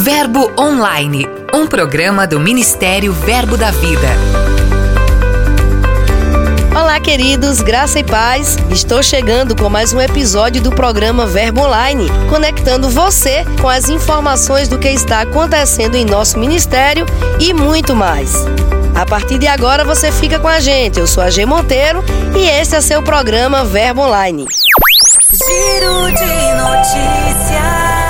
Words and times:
Verbo 0.00 0.52
Online, 0.56 1.26
um 1.52 1.66
programa 1.66 2.24
do 2.24 2.38
Ministério 2.38 3.12
Verbo 3.12 3.56
da 3.56 3.72
Vida. 3.72 4.06
Olá, 6.72 7.00
queridos, 7.00 7.60
graça 7.60 7.98
e 7.98 8.04
paz. 8.04 8.56
Estou 8.70 9.02
chegando 9.02 9.56
com 9.56 9.68
mais 9.68 9.92
um 9.92 10.00
episódio 10.00 10.62
do 10.62 10.70
programa 10.70 11.26
Verbo 11.26 11.62
Online, 11.62 12.06
conectando 12.30 12.88
você 12.88 13.44
com 13.60 13.68
as 13.68 13.88
informações 13.88 14.68
do 14.68 14.78
que 14.78 14.88
está 14.88 15.22
acontecendo 15.22 15.96
em 15.96 16.04
nosso 16.04 16.38
ministério 16.38 17.04
e 17.40 17.52
muito 17.52 17.96
mais. 17.96 18.32
A 18.94 19.04
partir 19.04 19.38
de 19.38 19.48
agora 19.48 19.84
você 19.84 20.12
fica 20.12 20.38
com 20.38 20.48
a 20.48 20.60
gente. 20.60 21.00
Eu 21.00 21.08
sou 21.08 21.24
a 21.24 21.28
G 21.28 21.44
Monteiro 21.44 22.04
e 22.36 22.48
este 22.48 22.76
é 22.76 22.80
seu 22.80 23.02
programa 23.02 23.64
Verbo 23.64 24.02
Online. 24.02 24.46
Giro 25.32 26.06
de 26.06 26.54
notícias. 26.54 28.07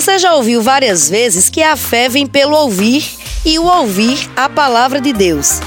Você 0.00 0.18
já 0.18 0.34
ouviu 0.34 0.62
várias 0.62 1.10
vezes 1.10 1.50
que 1.50 1.62
a 1.62 1.76
fé 1.76 2.08
vem 2.08 2.26
pelo 2.26 2.56
ouvir 2.56 3.06
e 3.44 3.58
o 3.58 3.66
ouvir 3.66 4.30
a 4.34 4.48
palavra 4.48 4.98
de 4.98 5.12
Deus. 5.12 5.60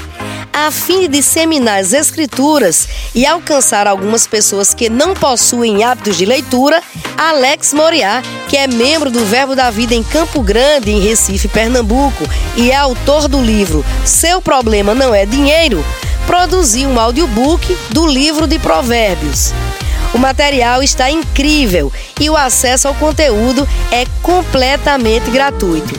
A 0.52 0.72
fim 0.72 1.02
de 1.02 1.06
disseminar 1.06 1.78
as 1.78 1.92
Escrituras 1.92 2.88
e 3.14 3.24
alcançar 3.24 3.86
algumas 3.86 4.26
pessoas 4.26 4.74
que 4.74 4.90
não 4.90 5.14
possuem 5.14 5.84
hábitos 5.84 6.16
de 6.16 6.24
leitura, 6.24 6.82
Alex 7.16 7.72
Moriá, 7.72 8.24
que 8.48 8.56
é 8.56 8.66
membro 8.66 9.08
do 9.08 9.24
Verbo 9.24 9.54
da 9.54 9.70
Vida 9.70 9.94
em 9.94 10.02
Campo 10.02 10.42
Grande, 10.42 10.90
em 10.90 10.98
Recife, 10.98 11.46
Pernambuco, 11.46 12.28
e 12.56 12.72
é 12.72 12.76
autor 12.76 13.28
do 13.28 13.40
livro 13.40 13.86
Seu 14.04 14.42
Problema 14.42 14.96
Não 14.96 15.14
É 15.14 15.24
Dinheiro, 15.24 15.84
produziu 16.26 16.88
um 16.88 16.98
audiobook 16.98 17.72
do 17.90 18.04
livro 18.04 18.48
de 18.48 18.58
Provérbios. 18.58 19.52
O 20.14 20.18
material 20.18 20.80
está 20.80 21.10
incrível 21.10 21.92
e 22.20 22.30
o 22.30 22.36
acesso 22.36 22.86
ao 22.86 22.94
conteúdo 22.94 23.66
é 23.90 24.06
completamente 24.22 25.28
gratuito. 25.28 25.92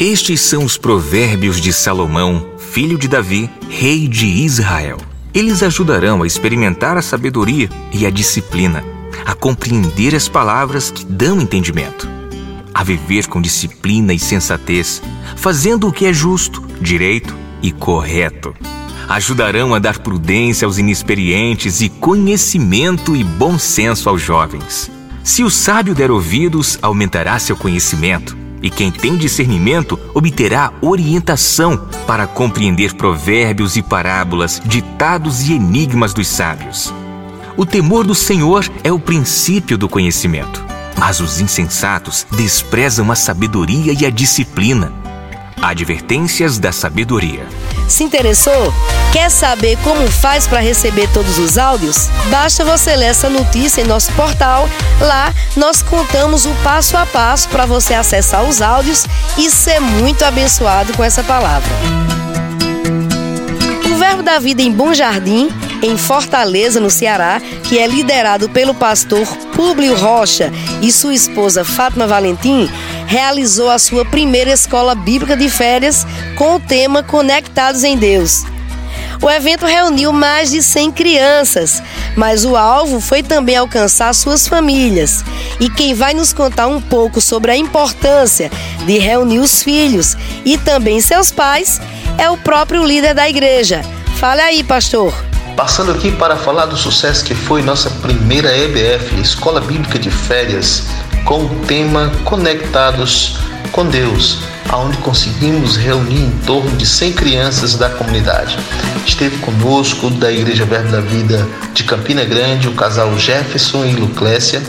Estes 0.00 0.40
são 0.40 0.64
os 0.64 0.78
provérbios 0.78 1.60
de 1.60 1.70
Salomão, 1.70 2.54
filho 2.58 2.96
de 2.96 3.08
Davi, 3.08 3.50
rei 3.68 4.08
de 4.08 4.26
Israel. 4.26 4.96
Eles 5.34 5.62
ajudarão 5.62 6.22
a 6.22 6.26
experimentar 6.26 6.96
a 6.96 7.02
sabedoria 7.02 7.68
e 7.92 8.06
a 8.06 8.10
disciplina, 8.10 8.82
a 9.26 9.34
compreender 9.34 10.14
as 10.14 10.26
palavras 10.26 10.90
que 10.90 11.04
dão 11.04 11.42
entendimento, 11.42 12.08
a 12.72 12.82
viver 12.82 13.26
com 13.26 13.40
disciplina 13.40 14.14
e 14.14 14.18
sensatez, 14.18 15.02
fazendo 15.36 15.88
o 15.88 15.92
que 15.92 16.06
é 16.06 16.12
justo, 16.12 16.62
direito 16.80 17.36
e 17.62 17.70
correto 17.70 18.54
ajudarão 19.08 19.74
a 19.74 19.78
dar 19.78 19.98
prudência 19.98 20.66
aos 20.66 20.78
inexperientes 20.78 21.80
e 21.80 21.88
conhecimento 21.88 23.14
e 23.16 23.22
bom 23.22 23.58
senso 23.58 24.08
aos 24.08 24.20
jovens. 24.20 24.90
Se 25.22 25.44
o 25.44 25.50
sábio 25.50 25.94
der 25.94 26.10
ouvidos, 26.10 26.78
aumentará 26.82 27.38
seu 27.38 27.56
conhecimento, 27.56 28.36
e 28.62 28.70
quem 28.70 28.90
tem 28.90 29.16
discernimento 29.16 29.98
obterá 30.14 30.72
orientação 30.80 31.88
para 32.06 32.26
compreender 32.26 32.94
provérbios 32.94 33.76
e 33.76 33.82
parábolas, 33.82 34.62
ditados 34.64 35.48
e 35.48 35.52
enigmas 35.52 36.14
dos 36.14 36.28
sábios. 36.28 36.92
O 37.56 37.66
temor 37.66 38.04
do 38.04 38.14
Senhor 38.14 38.64
é 38.82 38.90
o 38.90 38.98
princípio 38.98 39.76
do 39.76 39.88
conhecimento, 39.88 40.64
mas 40.96 41.20
os 41.20 41.40
insensatos 41.40 42.26
desprezam 42.30 43.10
a 43.10 43.14
sabedoria 43.14 43.92
e 43.92 44.06
a 44.06 44.10
disciplina. 44.10 44.92
Advertências 45.62 46.58
da 46.58 46.72
sabedoria. 46.72 47.46
Se 47.86 48.02
interessou? 48.02 48.74
Quer 49.12 49.30
saber 49.30 49.78
como 49.84 50.10
faz 50.10 50.44
para 50.44 50.58
receber 50.58 51.08
todos 51.12 51.38
os 51.38 51.56
áudios? 51.56 52.08
Basta 52.28 52.64
você 52.64 52.96
ler 52.96 53.06
essa 53.06 53.30
notícia 53.30 53.80
em 53.80 53.86
nosso 53.86 54.10
portal. 54.14 54.68
Lá 55.00 55.32
nós 55.56 55.80
contamos 55.80 56.46
o 56.46 56.54
passo 56.64 56.96
a 56.96 57.06
passo 57.06 57.48
para 57.48 57.64
você 57.64 57.94
acessar 57.94 58.42
os 58.42 58.60
áudios 58.60 59.06
e 59.38 59.48
ser 59.48 59.78
muito 59.78 60.24
abençoado 60.24 60.92
com 60.94 61.04
essa 61.04 61.22
palavra. 61.22 61.70
O 63.88 63.94
Verbo 63.96 64.24
da 64.24 64.40
Vida 64.40 64.62
em 64.62 64.72
Bom 64.72 64.92
Jardim, 64.92 65.48
em 65.80 65.96
Fortaleza, 65.96 66.80
no 66.80 66.90
Ceará, 66.90 67.40
que 67.68 67.78
é 67.78 67.86
liderado 67.86 68.48
pelo 68.48 68.74
pastor 68.74 69.26
Públio 69.54 69.96
Rocha 69.96 70.52
e 70.80 70.90
sua 70.90 71.14
esposa 71.14 71.64
Fátima 71.64 72.06
Valentim, 72.06 72.68
realizou 73.12 73.68
a 73.68 73.78
sua 73.78 74.06
primeira 74.06 74.50
escola 74.50 74.94
bíblica 74.94 75.36
de 75.36 75.50
férias 75.50 76.06
com 76.34 76.54
o 76.54 76.60
tema 76.60 77.02
Conectados 77.02 77.84
em 77.84 77.94
Deus. 77.94 78.42
O 79.20 79.28
evento 79.28 79.66
reuniu 79.66 80.14
mais 80.14 80.50
de 80.50 80.62
100 80.62 80.92
crianças, 80.92 81.82
mas 82.16 82.46
o 82.46 82.56
alvo 82.56 83.02
foi 83.02 83.22
também 83.22 83.54
alcançar 83.54 84.14
suas 84.14 84.48
famílias. 84.48 85.22
E 85.60 85.68
quem 85.68 85.92
vai 85.92 86.14
nos 86.14 86.32
contar 86.32 86.68
um 86.68 86.80
pouco 86.80 87.20
sobre 87.20 87.50
a 87.50 87.56
importância 87.56 88.50
de 88.86 88.98
reunir 88.98 89.40
os 89.40 89.62
filhos 89.62 90.16
e 90.42 90.56
também 90.56 90.98
seus 90.98 91.30
pais 91.30 91.82
é 92.16 92.30
o 92.30 92.38
próprio 92.38 92.82
líder 92.82 93.14
da 93.14 93.28
igreja. 93.28 93.82
Fale 94.16 94.40
aí, 94.40 94.64
pastor. 94.64 95.12
Passando 95.54 95.92
aqui 95.92 96.10
para 96.10 96.34
falar 96.34 96.64
do 96.64 96.78
sucesso 96.78 97.22
que 97.22 97.34
foi 97.34 97.60
nossa 97.60 97.90
primeira 97.90 98.56
EBF, 98.56 99.20
Escola 99.20 99.60
Bíblica 99.60 99.98
de 99.98 100.10
Férias, 100.10 100.84
com 101.24 101.44
o 101.44 101.48
tema 101.66 102.12
Conectados 102.24 103.36
com 103.70 103.86
Deus, 103.86 104.38
aonde 104.68 104.98
conseguimos 104.98 105.76
reunir 105.76 106.20
em 106.20 106.30
torno 106.44 106.70
de 106.76 106.86
100 106.86 107.12
crianças 107.12 107.74
da 107.74 107.88
comunidade. 107.88 108.58
Esteve 109.06 109.38
conosco 109.38 110.10
da 110.10 110.30
Igreja 110.30 110.64
Verbo 110.64 110.90
da 110.92 111.00
Vida 111.00 111.46
de 111.72 111.84
Campina 111.84 112.24
Grande 112.24 112.68
o 112.68 112.74
casal 112.74 113.18
Jefferson 113.18 113.84
e 113.84 113.92
Luclécia, 113.92 114.62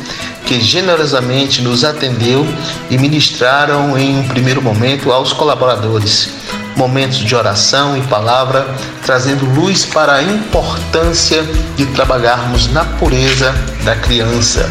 que 0.46 0.62
generosamente 0.62 1.62
nos 1.62 1.84
atendeu 1.84 2.48
e 2.90 2.98
ministraram 2.98 3.98
em 3.98 4.20
um 4.20 4.28
primeiro 4.28 4.62
momento 4.62 5.12
aos 5.12 5.34
colaboradores. 5.34 6.30
Momentos 6.76 7.20
de 7.20 7.36
oração 7.36 7.96
e 7.96 8.02
palavra, 8.02 8.68
trazendo 9.06 9.46
luz 9.46 9.86
para 9.86 10.16
a 10.16 10.24
importância 10.24 11.44
de 11.76 11.86
trabalharmos 11.88 12.68
na 12.72 12.84
pureza 12.84 13.54
da 13.84 13.96
criança. 13.96 14.70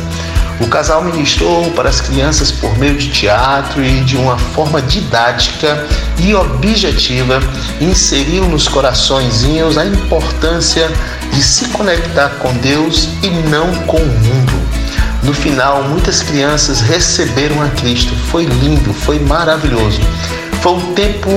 O 0.61 0.69
casal 0.69 1.03
ministrou 1.03 1.71
para 1.73 1.89
as 1.89 2.01
crianças 2.01 2.51
por 2.51 2.77
meio 2.79 2.97
de 2.97 3.11
teatro 3.11 3.85
e 3.85 4.01
de 4.01 4.17
uma 4.17 4.39
forma 4.39 4.81
didática 4.81 5.87
e 6.19 6.35
objetiva, 6.35 7.41
inseriu 7.81 8.45
nos 8.45 8.69
coraçõezinhos 8.69 9.77
a 9.77 9.85
importância 9.85 10.89
de 11.33 11.43
se 11.43 11.69
conectar 11.69 12.29
com 12.39 12.53
Deus 12.59 13.09
e 13.23 13.31
não 13.49 13.75
com 13.87 13.97
o 13.97 14.07
mundo. 14.07 14.53
No 15.23 15.33
final, 15.33 15.85
muitas 15.85 16.23
crianças 16.23 16.81
receberam 16.81 17.63
a 17.63 17.69
Cristo. 17.69 18.15
Foi 18.31 18.45
lindo, 18.45 18.93
foi 18.93 19.19
maravilhoso. 19.21 20.01
Foi 20.61 20.73
um 20.73 20.95
tempo 20.95 21.31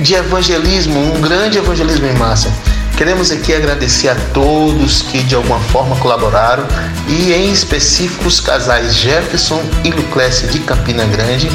de 0.00 0.14
evangelismo, 0.14 0.98
um 0.98 1.20
grande 1.20 1.58
evangelismo 1.58 2.06
em 2.06 2.14
massa. 2.14 2.52
Queremos 2.96 3.30
aqui 3.30 3.54
agradecer 3.54 4.08
a 4.08 4.14
todos 4.32 5.02
que 5.02 5.22
de 5.22 5.34
alguma 5.34 5.58
forma 5.58 5.96
colaboraram 5.96 6.64
e 7.08 7.32
em 7.32 7.52
específico 7.52 8.28
os 8.28 8.40
casais 8.40 8.94
Jefferson 8.94 9.60
e 9.84 9.90
Lucrécia 9.90 10.46
de 10.48 10.60
Campina 10.60 11.04
Grande, 11.06 11.48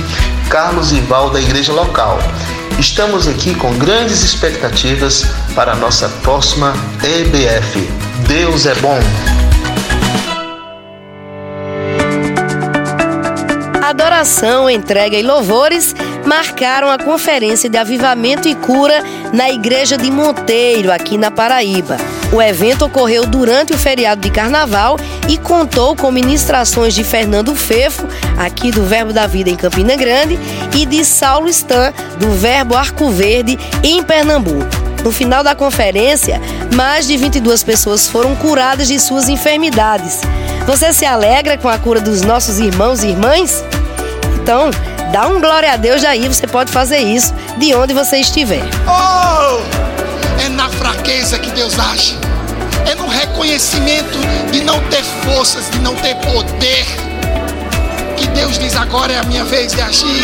Carlos 0.49 0.91
e 0.91 0.99
Val 1.01 1.29
da 1.29 1.39
igreja 1.39 1.71
local. 1.71 2.19
Estamos 2.79 3.27
aqui 3.27 3.55
com 3.55 3.75
grandes 3.77 4.23
expectativas 4.23 5.25
para 5.55 5.71
a 5.71 5.75
nossa 5.75 6.09
próxima 6.21 6.73
EBF. 7.03 7.79
Deus 8.27 8.65
é 8.65 8.75
bom! 8.75 8.99
Adoração, 13.81 14.69
entrega 14.69 15.17
e 15.17 15.23
louvores 15.23 15.95
marcaram 16.27 16.91
a 16.91 16.97
conferência 16.97 17.69
de 17.69 17.77
avivamento 17.77 18.49
e 18.49 18.53
cura 18.53 19.01
na 19.31 19.49
igreja 19.49 19.97
de 19.97 20.11
Monteiro, 20.11 20.91
aqui 20.91 21.17
na 21.17 21.31
Paraíba. 21.31 21.97
O 22.33 22.41
evento 22.41 22.85
ocorreu 22.85 23.25
durante 23.25 23.73
o 23.73 23.77
feriado 23.77 24.19
de 24.19 24.29
carnaval 24.29 24.97
e 25.29 25.37
contou 25.37 25.95
com 25.95 26.11
ministrações 26.11 26.93
de 26.93 27.03
Fernando 27.03 27.55
Fefo, 27.55 28.05
aqui 28.37 28.71
do 28.71 28.83
Verbo 28.83 29.13
da 29.13 29.25
Vida 29.25 29.49
em 29.49 29.55
Campina 29.55 29.95
Grande, 29.95 30.37
e 30.75 30.85
de 30.85 31.05
Saulo 31.05 31.47
Stan, 31.47 31.93
do 32.19 32.31
Verbo 32.31 32.75
Arco 32.75 33.09
Verde, 33.09 33.57
em 33.81 34.03
Pernambuco. 34.03 34.67
No 35.05 35.11
final 35.13 35.41
da 35.41 35.55
conferência, 35.55 36.41
mais 36.75 37.07
de 37.07 37.15
22 37.15 37.63
pessoas 37.63 38.09
foram 38.09 38.35
curadas 38.35 38.89
de 38.89 38.99
suas 38.99 39.29
enfermidades. 39.29 40.19
Você 40.65 40.91
se 40.91 41.05
alegra 41.05 41.57
com 41.57 41.69
a 41.69 41.77
cura 41.77 42.01
dos 42.01 42.21
nossos 42.23 42.59
irmãos 42.59 43.01
e 43.01 43.07
irmãs? 43.07 43.63
Então, 44.41 44.69
Dá 45.11 45.27
um 45.27 45.39
glória 45.39 45.73
a 45.73 45.77
Deus 45.77 46.03
aí, 46.03 46.27
você 46.27 46.45
pode 46.45 46.71
fazer 46.71 46.99
isso 46.99 47.33
de 47.57 47.73
onde 47.73 47.93
você 47.93 48.17
estiver. 48.17 48.63
Oh! 48.87 49.61
É 50.43 50.49
na 50.49 50.69
fraqueza 50.69 51.39
que 51.39 51.49
Deus 51.51 51.77
age. 51.79 52.17
É 52.85 52.95
no 52.95 53.07
reconhecimento 53.07 54.17
de 54.51 54.61
não 54.61 54.79
ter 54.89 55.03
forças, 55.25 55.69
de 55.71 55.79
não 55.79 55.95
ter 55.95 56.15
poder. 56.15 56.85
Que 58.17 58.27
Deus 58.27 58.57
diz 58.57 58.75
agora 58.75 59.13
é 59.13 59.19
a 59.19 59.23
minha 59.23 59.43
vez 59.45 59.73
de 59.73 59.81
agir. 59.81 60.23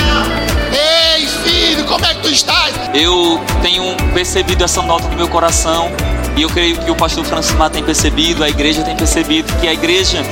Ei, 0.71 1.27
filho, 1.44 1.85
como 1.85 2.06
é 2.06 2.13
que 2.13 2.21
tu 2.21 2.30
estás? 2.30 2.74
Eu 2.94 3.41
tenho 3.62 3.95
percebido 4.13 4.63
essa 4.63 4.81
nota 4.81 5.07
no 5.07 5.15
meu 5.15 5.27
coração 5.27 5.91
E 6.35 6.41
eu 6.41 6.50
creio 6.50 6.77
que 6.77 6.89
o 6.89 6.95
pastor 6.95 7.24
Francisco 7.24 7.69
tem 7.69 7.83
percebido, 7.83 8.44
a 8.44 8.50
igreja 8.50 8.81
tem 8.81 8.95
percebido 8.95 9.53
que 9.59 9.68
a 9.68 9.74
igreja 9.74 10.24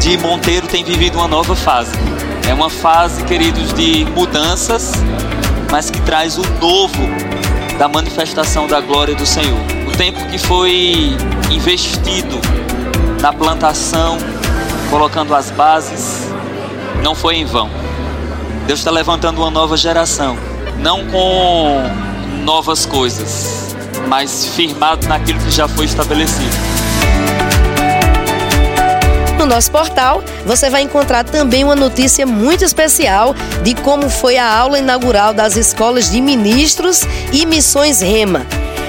de 0.00 0.16
Monteiro 0.16 0.66
tem 0.66 0.82
vivido 0.82 1.18
uma 1.18 1.28
nova 1.28 1.54
fase. 1.54 1.92
É 2.48 2.54
uma 2.54 2.70
fase, 2.70 3.22
queridos, 3.24 3.74
de 3.74 4.06
mudanças, 4.06 4.92
mas 5.70 5.90
que 5.90 6.00
traz 6.00 6.38
o 6.38 6.42
novo 6.58 6.98
da 7.78 7.86
manifestação 7.86 8.66
da 8.66 8.80
glória 8.80 9.14
do 9.14 9.26
Senhor. 9.26 9.60
O 9.86 9.92
tempo 9.92 10.24
que 10.28 10.38
foi 10.38 11.14
investido 11.50 12.40
na 13.20 13.34
plantação, 13.34 14.16
colocando 14.88 15.34
as 15.34 15.50
bases, 15.50 16.26
não 17.02 17.14
foi 17.14 17.36
em 17.36 17.44
vão. 17.44 17.68
Deus 18.66 18.78
está 18.78 18.90
levantando 18.90 19.42
uma 19.42 19.50
nova 19.50 19.76
geração, 19.76 20.38
não 20.78 21.04
com 21.04 21.82
novas 22.44 22.86
coisas, 22.86 23.76
mas 24.08 24.46
firmado 24.56 25.06
naquilo 25.06 25.38
que 25.40 25.50
já 25.50 25.68
foi 25.68 25.84
estabelecido. 25.84 26.77
No 29.38 29.46
nosso 29.46 29.70
portal, 29.70 30.22
você 30.44 30.68
vai 30.68 30.82
encontrar 30.82 31.22
também 31.22 31.62
uma 31.62 31.76
notícia 31.76 32.26
muito 32.26 32.64
especial 32.64 33.34
de 33.62 33.72
como 33.74 34.10
foi 34.10 34.36
a 34.36 34.52
aula 34.52 34.80
inaugural 34.80 35.32
das 35.32 35.56
escolas 35.56 36.10
de 36.10 36.20
ministros 36.20 37.02
e 37.32 37.46
missões 37.46 38.00
Rema. 38.00 38.44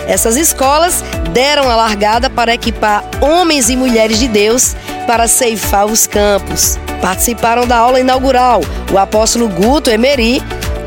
Essas 0.08 0.36
escolas 0.36 1.04
deram 1.34 1.70
a 1.70 1.76
largada 1.76 2.32
para 2.32 2.56
equipar 2.56 3.04
homens 3.22 3.70
e 3.70 3.76
mulheres 3.76 4.18
de 4.18 4.28
Deus 4.28 4.76
para 5.06 5.28
ceifar 5.28 5.86
os 5.86 6.08
campos. 6.08 6.80
Participaram 7.00 7.68
da 7.68 7.78
aula 7.78 8.00
inaugural 8.00 8.62
o 8.92 8.98
apóstolo 8.98 9.48
Guto 9.48 9.92
Emery, 9.92 10.42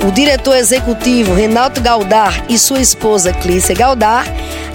o 0.04 0.10
diretor 0.10 0.56
executivo 0.56 1.34
Renato 1.34 1.80
Galdar 1.80 2.42
e 2.48 2.58
sua 2.58 2.80
esposa 2.80 3.32
Clícia 3.32 3.76
Galdar, 3.76 4.26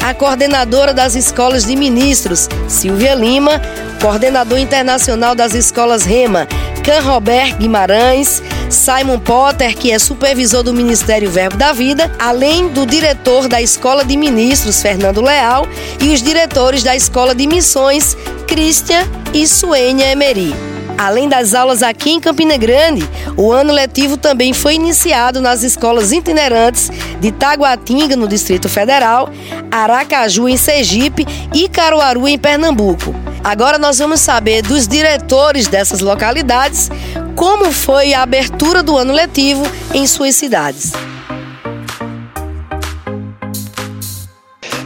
a 0.02 0.14
coordenadora 0.14 0.94
das 0.94 1.14
escolas 1.16 1.66
de 1.66 1.76
ministros 1.76 2.48
Silvia 2.70 3.14
Lima, 3.14 3.62
coordenador 3.98 4.58
internacional 4.58 5.36
das 5.36 5.54
escolas 5.54 6.04
Rema 6.04 6.48
Can 6.88 7.02
Robert 7.02 7.58
Guimarães, 7.58 8.42
Simon 8.70 9.20
Potter, 9.20 9.76
que 9.76 9.92
é 9.92 10.00
supervisor 10.00 10.64
do 10.64 10.74
Ministério 10.74 11.30
Verbo 11.30 11.58
da 11.58 11.74
Vida, 11.74 12.10
além 12.18 12.70
do 12.70 12.86
diretor 12.86 13.50
da 13.50 13.62
Escola 13.62 14.06
de 14.06 14.16
Ministros, 14.16 14.82
Fernando 14.82 15.22
Leal, 15.22 15.68
e 16.02 16.10
os 16.14 16.22
diretores 16.22 16.84
da 16.84 16.96
Escola 16.96 17.36
de 17.36 17.46
Missões, 17.46 18.16
Christian 18.48 19.06
e 19.34 19.46
Suênia 19.46 20.06
Emery. 20.06 20.56
Além 20.98 21.28
das 21.28 21.54
aulas 21.54 21.84
aqui 21.84 22.10
em 22.10 22.22
Campina 22.22 22.56
Grande, 22.56 23.08
o 23.36 23.52
ano 23.52 23.74
letivo 23.74 24.16
também 24.16 24.54
foi 24.54 24.76
iniciado 24.76 25.42
nas 25.42 25.64
escolas 25.64 26.14
itinerantes 26.14 26.90
de 27.20 27.32
Taguatinga, 27.34 28.16
no 28.16 28.30
Distrito 28.30 28.70
Federal, 28.70 29.30
Aracaju, 29.70 30.48
em 30.48 30.56
Sergipe 30.56 31.28
e 31.54 31.68
Caruaru, 31.68 32.28
em 32.30 32.40
Pernambuco. 32.40 33.14
Agora 33.48 33.78
nós 33.78 33.98
vamos 33.98 34.20
saber 34.20 34.62
dos 34.62 34.90
diretores 34.90 35.68
dessas 35.68 36.02
localidades 36.02 36.90
como 37.34 37.72
foi 37.72 38.14
a 38.14 38.22
abertura 38.22 38.84
do 38.84 38.98
ano 38.98 39.14
letivo 39.14 39.64
em 39.94 40.06
suas 40.06 40.36
cidades. 40.36 40.92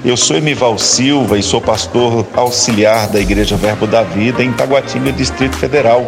Eu 0.05 0.15
sou 0.15 0.37
Emival 0.37 0.77
Silva 0.77 1.39
e 1.39 1.41
sou 1.41 1.59
pastor 1.59 2.23
auxiliar 2.35 3.07
da 3.07 3.19
Igreja 3.19 3.55
Verbo 3.55 3.87
da 3.87 4.03
Vida 4.03 4.43
em 4.43 4.53
Taguatinga, 4.53 5.11
Distrito 5.11 5.55
Federal. 5.57 6.07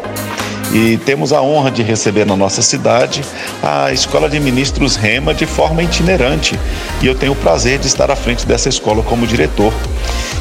E 0.74 0.98
temos 0.98 1.32
a 1.32 1.40
honra 1.40 1.70
de 1.70 1.84
receber 1.84 2.26
na 2.26 2.36
nossa 2.36 2.64
cidade 2.64 3.22
a 3.62 3.94
Escola 3.94 4.28
de 4.28 4.40
Ministros 4.40 4.96
Rema 4.96 5.32
de 5.32 5.46
forma 5.46 5.84
itinerante. 5.84 6.60
E 7.00 7.06
eu 7.06 7.14
tenho 7.14 7.34
o 7.34 7.36
prazer 7.36 7.78
de 7.78 7.86
estar 7.86 8.10
à 8.10 8.16
frente 8.16 8.48
dessa 8.48 8.70
escola 8.70 9.04
como 9.04 9.28
diretor. 9.28 9.72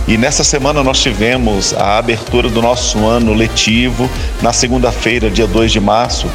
E 0.08 0.16
nessa 0.16 0.42
semana 0.42 0.82
nós 0.82 1.02
tivemos 1.02 1.74
a 1.74 1.98
abertura 1.98 2.48
do 2.48 2.62
nosso 2.62 3.06
ano 3.06 3.34
letivo 3.34 4.08
na 4.40 4.54
segunda-feira, 4.54 5.30
dia 5.30 5.46
2 5.46 5.70
de 5.70 5.80
março, 5.80 6.26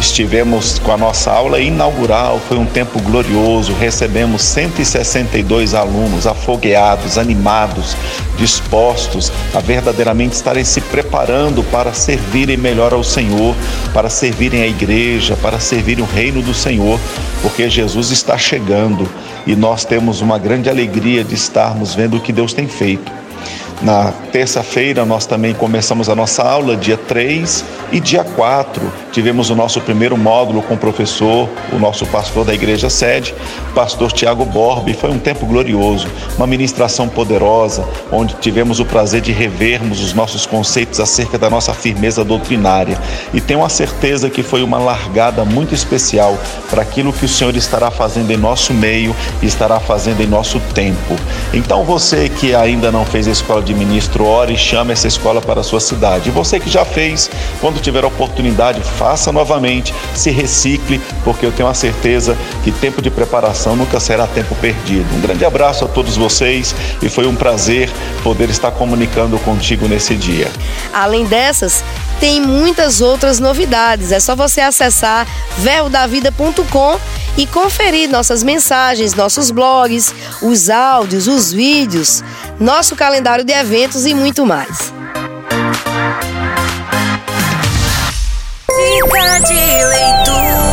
Estivemos 0.00 0.78
com 0.78 0.92
a 0.92 0.96
nossa 0.96 1.32
aula 1.32 1.60
inaugural, 1.60 2.40
foi 2.48 2.56
um 2.56 2.64
tempo 2.64 3.00
glorioso. 3.00 3.72
Recebemos 3.74 4.42
162 4.42 5.74
alunos 5.74 6.26
afogueados, 6.26 7.18
animados, 7.18 7.96
dispostos 8.36 9.32
a 9.52 9.58
verdadeiramente 9.58 10.34
estarem 10.34 10.64
se 10.64 10.80
preparando 10.80 11.64
para 11.64 11.92
servirem 11.92 12.56
melhor 12.56 12.92
ao 12.92 13.02
Senhor, 13.02 13.56
para 13.92 14.08
servirem 14.08 14.62
a 14.62 14.66
igreja, 14.68 15.36
para 15.36 15.58
servirem 15.58 16.04
o 16.04 16.06
reino 16.06 16.40
do 16.42 16.54
Senhor, 16.54 17.00
porque 17.42 17.68
Jesus 17.68 18.10
está 18.10 18.38
chegando 18.38 19.08
e 19.46 19.56
nós 19.56 19.84
temos 19.84 20.20
uma 20.20 20.38
grande 20.38 20.70
alegria 20.70 21.24
de 21.24 21.34
estarmos 21.34 21.94
vendo 21.94 22.18
o 22.18 22.20
que 22.20 22.32
Deus 22.32 22.52
tem 22.52 22.68
feito. 22.68 23.10
Na 23.80 24.12
terça-feira, 24.32 25.04
nós 25.04 25.24
também 25.24 25.54
começamos 25.54 26.08
a 26.08 26.16
nossa 26.16 26.42
aula, 26.42 26.76
dia 26.76 26.96
3 26.96 27.64
e 27.92 28.00
dia 28.00 28.24
4. 28.24 28.82
Tivemos 29.12 29.50
o 29.50 29.54
nosso 29.54 29.80
primeiro 29.80 30.16
módulo 30.16 30.62
com 30.62 30.74
o 30.74 30.76
professor, 30.76 31.48
o 31.72 31.78
nosso 31.78 32.04
pastor 32.06 32.44
da 32.44 32.52
igreja 32.52 32.90
sede, 32.90 33.32
pastor 33.76 34.10
Tiago 34.10 34.44
Borbi. 34.44 34.94
Foi 34.94 35.10
um 35.10 35.18
tempo 35.18 35.46
glorioso, 35.46 36.08
uma 36.36 36.46
ministração 36.46 37.08
poderosa, 37.08 37.88
onde 38.10 38.34
tivemos 38.34 38.80
o 38.80 38.84
prazer 38.84 39.20
de 39.20 39.30
revermos 39.30 40.00
os 40.00 40.12
nossos 40.12 40.44
conceitos 40.44 40.98
acerca 40.98 41.38
da 41.38 41.48
nossa 41.48 41.72
firmeza 41.72 42.24
doutrinária. 42.24 42.98
E 43.32 43.40
tenho 43.40 43.64
a 43.64 43.68
certeza 43.68 44.28
que 44.28 44.42
foi 44.42 44.62
uma 44.64 44.78
largada 44.78 45.44
muito 45.44 45.72
especial 45.72 46.36
para 46.68 46.82
aquilo 46.82 47.12
que 47.12 47.24
o 47.24 47.28
Senhor 47.28 47.54
estará 47.54 47.92
fazendo 47.92 48.32
em 48.32 48.36
nosso 48.36 48.74
meio 48.74 49.14
e 49.40 49.46
estará 49.46 49.78
fazendo 49.78 50.20
em 50.20 50.26
nosso 50.26 50.58
tempo. 50.74 51.14
Então, 51.54 51.84
você 51.84 52.28
que 52.28 52.56
ainda 52.56 52.90
não 52.90 53.04
fez 53.04 53.28
a 53.28 53.30
escola 53.30 53.62
de 53.67 53.67
ministro, 53.74 54.24
ore 54.24 54.54
e 54.54 54.56
chame 54.56 54.92
essa 54.92 55.06
escola 55.06 55.40
para 55.40 55.60
a 55.60 55.64
sua 55.64 55.80
cidade. 55.80 56.28
E 56.28 56.32
você 56.32 56.58
que 56.58 56.68
já 56.68 56.84
fez, 56.84 57.30
quando 57.60 57.80
tiver 57.80 58.04
oportunidade, 58.04 58.80
faça 58.80 59.32
novamente, 59.32 59.94
se 60.14 60.30
recicle, 60.30 61.00
porque 61.24 61.46
eu 61.46 61.52
tenho 61.52 61.68
a 61.68 61.74
certeza 61.74 62.36
que 62.64 62.72
tempo 62.72 63.00
de 63.00 63.10
preparação 63.10 63.76
nunca 63.76 64.00
será 64.00 64.26
tempo 64.26 64.54
perdido. 64.56 65.06
Um 65.14 65.20
grande 65.20 65.44
abraço 65.44 65.84
a 65.84 65.88
todos 65.88 66.16
vocês 66.16 66.74
e 67.02 67.08
foi 67.08 67.26
um 67.26 67.34
prazer 67.34 67.90
poder 68.22 68.50
estar 68.50 68.70
comunicando 68.70 69.38
contigo 69.40 69.88
nesse 69.88 70.14
dia. 70.14 70.50
Além 70.92 71.24
dessas, 71.24 71.84
tem 72.20 72.40
muitas 72.40 73.00
outras 73.00 73.38
novidades. 73.38 74.12
É 74.12 74.20
só 74.20 74.34
você 74.34 74.60
acessar 74.60 75.26
verbodavida.com 75.58 76.98
e 77.36 77.46
conferir 77.46 78.08
nossas 78.08 78.42
mensagens, 78.42 79.14
nossos 79.14 79.50
blogs, 79.50 80.14
os 80.42 80.70
áudios, 80.70 81.26
os 81.28 81.52
vídeos, 81.52 82.22
nosso 82.58 82.96
calendário 82.96 83.44
de 83.44 83.52
eventos 83.52 84.06
e 84.06 84.14
muito 84.14 84.44
mais. 84.46 84.92
Dica 88.68 89.40
de 89.40 89.84
leitura. 89.84 90.67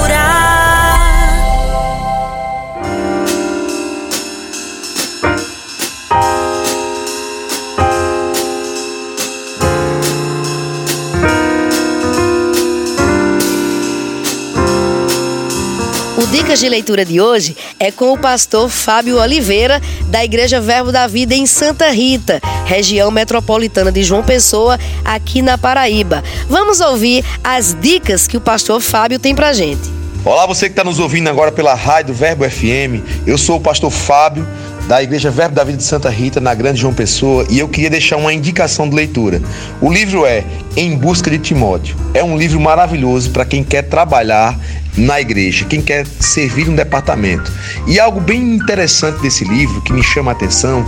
Dicas 16.45 16.59
de 16.59 16.69
Leitura 16.69 17.03
de 17.03 17.19
hoje 17.19 17.57
é 17.79 17.91
com 17.91 18.13
o 18.13 18.19
pastor 18.19 18.69
Fábio 18.69 19.19
Oliveira, 19.19 19.81
da 20.11 20.23
Igreja 20.23 20.61
Verbo 20.61 20.91
da 20.91 21.07
Vida 21.07 21.33
em 21.33 21.47
Santa 21.47 21.89
Rita, 21.89 22.39
região 22.65 23.09
metropolitana 23.09 23.91
de 23.91 24.03
João 24.03 24.23
Pessoa, 24.23 24.77
aqui 25.03 25.41
na 25.41 25.57
Paraíba. 25.57 26.23
Vamos 26.47 26.81
ouvir 26.81 27.25
as 27.43 27.73
dicas 27.73 28.27
que 28.27 28.37
o 28.37 28.41
pastor 28.41 28.79
Fábio 28.79 29.17
tem 29.17 29.33
pra 29.33 29.53
gente. 29.53 30.04
Olá, 30.25 30.47
você 30.47 30.65
que 30.65 30.71
está 30.71 30.83
nos 30.83 30.97
ouvindo 30.97 31.29
agora 31.29 31.51
pela 31.51 31.75
rádio 31.75 32.11
Verbo 32.11 32.49
FM. 32.49 33.27
Eu 33.27 33.37
sou 33.37 33.57
o 33.57 33.61
pastor 33.61 33.91
Fábio, 33.91 34.47
da 34.87 35.03
Igreja 35.03 35.29
Verbo 35.29 35.53
da 35.53 35.63
Vida 35.63 35.77
de 35.77 35.83
Santa 35.83 36.09
Rita, 36.09 36.41
na 36.41 36.51
Grande 36.55 36.81
João 36.81 36.95
Pessoa, 36.95 37.45
e 37.47 37.59
eu 37.59 37.69
queria 37.69 37.91
deixar 37.91 38.17
uma 38.17 38.33
indicação 38.33 38.89
de 38.89 38.95
leitura. 38.95 39.39
O 39.79 39.93
livro 39.93 40.25
é 40.25 40.43
Em 40.75 40.97
Busca 40.97 41.29
de 41.29 41.37
Timóteo. 41.37 41.95
É 42.11 42.23
um 42.23 42.35
livro 42.35 42.59
maravilhoso 42.59 43.29
para 43.29 43.45
quem 43.45 43.63
quer 43.63 43.83
trabalhar 43.83 44.59
na 44.97 45.21
igreja, 45.21 45.63
quem 45.63 45.79
quer 45.79 46.07
servir 46.19 46.67
um 46.67 46.75
departamento. 46.75 47.53
E 47.85 47.99
algo 47.99 48.19
bem 48.19 48.55
interessante 48.55 49.21
desse 49.21 49.45
livro 49.45 49.79
que 49.83 49.93
me 49.93 50.01
chama 50.01 50.31
a 50.31 50.33
atenção 50.33 50.83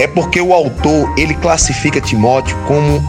é 0.00 0.08
porque 0.08 0.40
o 0.40 0.52
autor, 0.52 1.14
ele 1.16 1.34
classifica 1.34 2.00
Timóteo 2.00 2.56
como 2.66 3.00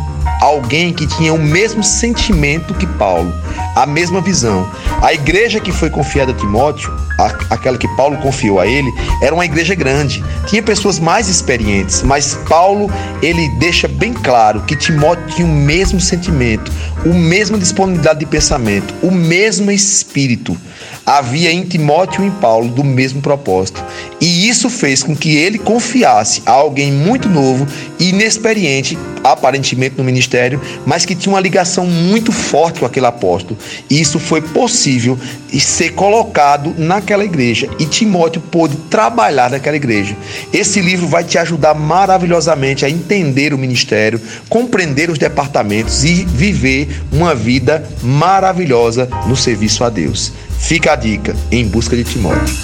alguém 0.42 0.92
que 0.92 1.06
tinha 1.06 1.32
o 1.32 1.40
mesmo 1.40 1.84
sentimento 1.84 2.74
que 2.74 2.88
Paulo, 2.88 3.32
a 3.76 3.86
mesma 3.86 4.20
visão. 4.20 4.70
A 5.02 5.14
igreja 5.14 5.60
que 5.60 5.72
foi 5.72 5.90
confiada 5.90 6.32
a 6.32 6.36
Timóteo, 6.36 6.92
a, 7.22 7.54
aquela 7.54 7.78
que 7.78 7.88
Paulo 7.96 8.18
confiou 8.18 8.60
a 8.60 8.68
ele, 8.68 8.92
era 9.22 9.34
uma 9.34 9.46
igreja 9.46 9.76
grande. 9.76 10.24
Tinha 10.48 10.62
pessoas 10.62 11.00
mais 11.00 11.28
experientes, 11.28 12.02
mas 12.02 12.36
Paulo, 12.48 12.92
ele 13.22 13.48
deixa 13.60 13.88
bem 13.88 14.14
claro 14.14 14.62
que 14.62 14.76
Timóteo 14.76 15.28
tinha 15.36 15.48
o 15.48 15.52
mesmo 15.52 16.00
sentimento, 16.00 16.72
o 17.06 17.14
mesmo 17.14 17.58
disponibilidade 17.58 18.20
de 18.20 18.26
pensamento, 18.26 18.94
o 19.02 19.12
mesmo 19.12 19.72
espírito 19.72 20.58
havia 21.06 21.52
em 21.52 21.64
Timóteo 21.64 22.24
e 22.24 22.28
em 22.28 22.32
Paulo 22.32 22.70
do 22.70 22.84
mesmo 22.84 23.22
propósito. 23.22 23.84
E 24.20 24.48
isso 24.48 24.70
fez 24.70 25.04
com 25.04 25.16
que 25.16 25.36
ele 25.36 25.58
confiasse 25.58 26.42
a 26.46 26.52
alguém 26.52 26.92
muito 26.92 27.28
novo 27.28 27.68
e 28.00 28.10
inexperiente, 28.10 28.98
aparentemente 29.24 29.96
no 29.98 30.04
ministério, 30.04 30.62
mas 30.86 31.06
que 31.06 31.16
tinha 31.16 31.34
uma 31.34 31.40
ligação 31.40 31.86
muito 31.86 32.32
forte 32.32 32.80
com 32.80 32.86
aquele 32.86 33.08
apóstolo. 33.08 33.58
E 33.90 34.00
isso 34.00 34.20
foi 34.20 34.42
possível 34.42 35.18
ser 35.60 35.92
colocado 35.92 36.74
naquela 36.78 37.11
igreja. 37.20 37.70
E 37.80 37.86
Timóteo 37.86 38.42
pôde 38.42 38.78
trabalhar 38.90 39.50
naquela 39.50 39.76
igreja. 39.76 40.16
Esse 40.54 40.82
livro 40.82 41.08
vai 41.08 41.24
te 41.24 41.38
ajudar 41.38 41.74
maravilhosamente 41.74 42.86
a 42.86 42.90
entender 42.90 43.54
o 43.54 43.58
ministério, 43.58 44.22
compreender 44.50 45.10
os 45.10 45.18
departamentos 45.18 46.04
e 46.04 46.26
viver 46.26 47.02
uma 47.12 47.36
vida 47.36 47.88
maravilhosa 48.02 49.10
no 49.28 49.36
serviço 49.36 49.84
a 49.84 49.90
Deus. 49.90 50.32
Fica 50.60 50.94
a 50.94 50.96
dica: 50.96 51.36
Em 51.52 51.66
Busca 51.66 51.96
de 51.96 52.04
Timóteo. 52.04 52.56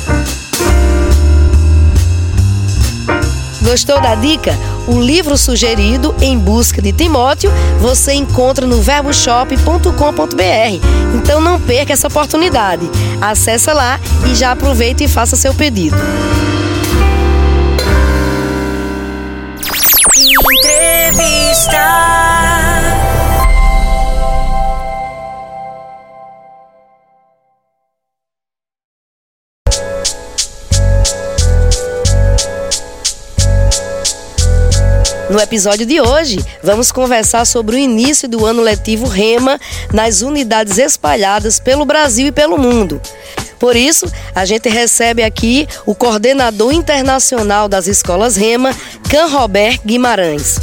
Gostou 3.62 4.00
da 4.00 4.16
dica? 4.16 4.56
O 4.88 5.02
livro 5.02 5.38
sugerido 5.38 6.16
Em 6.22 6.40
Busca 6.40 6.82
de 6.82 6.94
Timóteo 6.94 7.52
você 7.80 8.14
encontra 8.14 8.66
no 8.66 8.82
verboshop.com.br. 8.82 10.88
Então 11.14 11.42
não 11.42 11.60
perca 11.60 11.92
essa 11.92 12.08
oportunidade. 12.08 12.90
Acesse 13.20 13.72
lá 13.74 14.00
e 14.26 14.34
já 14.34 14.54
aproveite 14.54 15.04
e 15.04 15.08
faça 15.08 15.36
seu 15.36 15.54
pedido. 15.54 15.98
Episódio 35.48 35.86
de 35.86 36.02
hoje, 36.02 36.44
vamos 36.62 36.92
conversar 36.92 37.46
sobre 37.46 37.78
o 37.78 37.80
início 37.80 38.28
do 38.28 38.46
ano 38.46 38.62
letivo 38.62 39.08
REMA 39.08 39.58
nas 39.94 40.22
unidades 40.22 40.78
espalhadas 40.78 41.58
pelo 41.58 41.86
Brasil 41.86 42.28
e 42.28 42.32
pelo 42.34 42.58
mundo. 42.58 43.02
Por 43.58 43.74
isso, 43.74 44.12
a 44.36 44.44
gente 44.44 44.68
recebe 44.68 45.24
aqui 45.24 45.66
o 45.86 45.96
coordenador 45.96 46.74
internacional 46.74 47.70
das 47.70 47.88
escolas 47.88 48.36
REMA, 48.36 48.76
Can 49.10 49.28
Robert 49.28 49.80
Guimarães. 49.86 50.60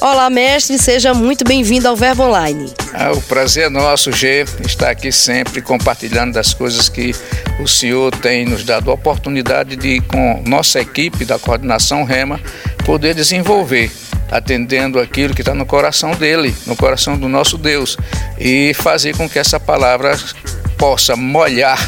Olá, 0.00 0.30
mestre, 0.30 0.78
seja 0.78 1.12
muito 1.12 1.44
bem-vindo 1.44 1.88
ao 1.88 1.96
Verbo 1.96 2.22
Online. 2.22 2.72
Ah, 2.94 3.10
o 3.12 3.20
prazer 3.22 3.66
é 3.66 3.68
nosso, 3.68 4.12
G, 4.12 4.44
estar 4.64 4.90
aqui 4.90 5.10
sempre 5.10 5.60
compartilhando 5.60 6.34
das 6.34 6.54
coisas 6.54 6.88
que 6.88 7.12
o 7.60 7.66
senhor 7.66 8.14
tem 8.16 8.44
nos 8.44 8.62
dado 8.62 8.90
a 8.90 8.94
oportunidade 8.94 9.74
de, 9.74 10.00
com 10.02 10.42
nossa 10.46 10.80
equipe 10.80 11.24
da 11.24 11.40
coordenação 11.40 12.04
REMA, 12.04 12.40
poder 12.84 13.14
desenvolver, 13.14 13.90
atendendo 14.32 14.98
aquilo 14.98 15.34
que 15.34 15.42
está 15.42 15.54
no 15.54 15.66
coração 15.66 16.12
dele, 16.12 16.54
no 16.66 16.74
coração 16.74 17.18
do 17.18 17.28
nosso 17.28 17.58
Deus, 17.58 17.98
e 18.38 18.72
fazer 18.74 19.14
com 19.14 19.28
que 19.28 19.38
essa 19.38 19.60
palavra 19.60 20.18
possa 20.78 21.14
molhar 21.14 21.78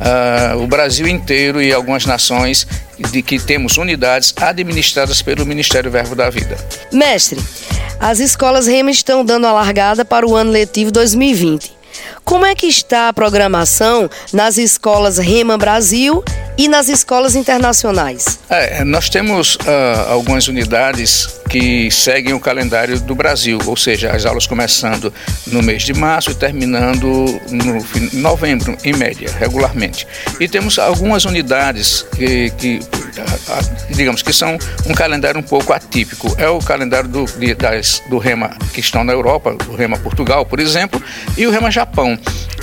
uh, 0.00 0.62
o 0.62 0.66
Brasil 0.68 1.08
inteiro 1.08 1.60
e 1.60 1.72
algumas 1.72 2.06
nações 2.06 2.66
de 3.10 3.22
que 3.22 3.40
temos 3.40 3.76
unidades 3.76 4.32
administradas 4.40 5.20
pelo 5.20 5.44
Ministério 5.44 5.90
Verbo 5.90 6.14
da 6.14 6.30
Vida. 6.30 6.56
Mestre, 6.92 7.40
as 7.98 8.20
escolas 8.20 8.66
REMA 8.66 8.90
estão 8.90 9.24
dando 9.24 9.46
a 9.46 9.52
largada 9.52 10.04
para 10.04 10.26
o 10.26 10.36
ano 10.36 10.52
letivo 10.52 10.92
2020. 10.92 11.80
Como 12.24 12.46
é 12.46 12.54
que 12.54 12.66
está 12.66 13.08
a 13.08 13.12
programação 13.12 14.08
nas 14.32 14.58
escolas 14.58 15.18
Rema 15.18 15.58
Brasil 15.58 16.22
e 16.56 16.68
nas 16.68 16.88
escolas 16.88 17.34
internacionais? 17.34 18.38
É, 18.48 18.84
nós 18.84 19.08
temos 19.08 19.56
uh, 19.56 20.10
algumas 20.10 20.46
unidades 20.48 21.40
que 21.48 21.90
seguem 21.90 22.32
o 22.32 22.38
calendário 22.38 23.00
do 23.00 23.14
Brasil, 23.14 23.58
ou 23.66 23.76
seja, 23.76 24.12
as 24.12 24.24
aulas 24.24 24.46
começando 24.46 25.12
no 25.48 25.62
mês 25.62 25.82
de 25.82 25.92
março 25.92 26.30
e 26.30 26.34
terminando 26.34 27.40
no 27.50 28.20
novembro, 28.20 28.76
em 28.84 28.92
média, 28.92 29.28
regularmente. 29.38 30.06
E 30.38 30.46
temos 30.46 30.78
algumas 30.78 31.24
unidades 31.24 32.06
que, 32.16 32.50
que 32.50 32.80
digamos 33.90 34.22
que 34.22 34.32
são 34.32 34.56
um 34.86 34.94
calendário 34.94 35.40
um 35.40 35.42
pouco 35.42 35.72
atípico. 35.72 36.34
É 36.38 36.48
o 36.48 36.58
calendário 36.60 37.08
do, 37.08 37.24
das, 37.56 38.02
do 38.08 38.18
REMA 38.18 38.50
que 38.72 38.80
estão 38.80 39.04
na 39.04 39.12
Europa, 39.12 39.56
o 39.68 39.74
REMA 39.74 39.98
Portugal, 39.98 40.46
por 40.46 40.60
exemplo, 40.60 41.02
e 41.36 41.46
o 41.46 41.50
REMA 41.50 41.70
Japão. 41.70 42.09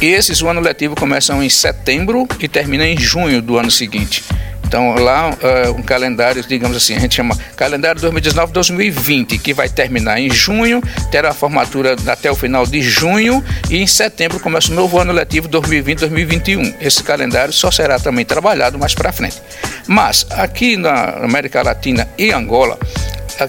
E 0.02 0.06
esses, 0.06 0.42
o 0.42 0.48
ano 0.48 0.62
letivo 0.62 0.96
começam 0.96 1.44
em 1.44 1.50
setembro 1.50 2.28
e 2.40 2.48
termina 2.48 2.86
em 2.86 2.98
junho 2.98 3.42
do 3.42 3.58
ano 3.58 3.72
seguinte. 3.72 4.24
Então, 4.68 4.96
lá, 4.96 5.30
uh, 5.30 5.72
um 5.72 5.82
calendário, 5.82 6.44
digamos 6.46 6.76
assim, 6.76 6.94
a 6.94 7.00
gente 7.00 7.16
chama 7.16 7.38
calendário 7.56 8.02
2019-2020, 8.02 9.40
que 9.40 9.54
vai 9.54 9.70
terminar 9.70 10.20
em 10.20 10.30
junho, 10.30 10.84
terá 11.10 11.30
a 11.30 11.34
formatura 11.34 11.96
até 12.06 12.30
o 12.30 12.36
final 12.36 12.66
de 12.66 12.82
junho 12.82 13.42
e 13.70 13.78
em 13.78 13.88
setembro 13.88 14.42
começa 14.42 14.70
o 14.70 14.76
novo 14.76 15.00
ano 15.00 15.14
letivo 15.14 15.48
2020-2021. 15.48 16.76
Esse 16.82 17.02
calendário 17.02 17.54
só 17.54 17.72
será 17.72 17.98
também 17.98 18.26
trabalhado 18.26 18.78
mais 18.78 18.94
para 18.94 19.14
frente. 19.14 19.42
Mas, 19.88 20.28
aqui 20.32 20.76
na 20.76 21.12
América 21.24 21.64
Latina 21.64 22.06
e 22.18 22.32
Angola, 22.32 22.78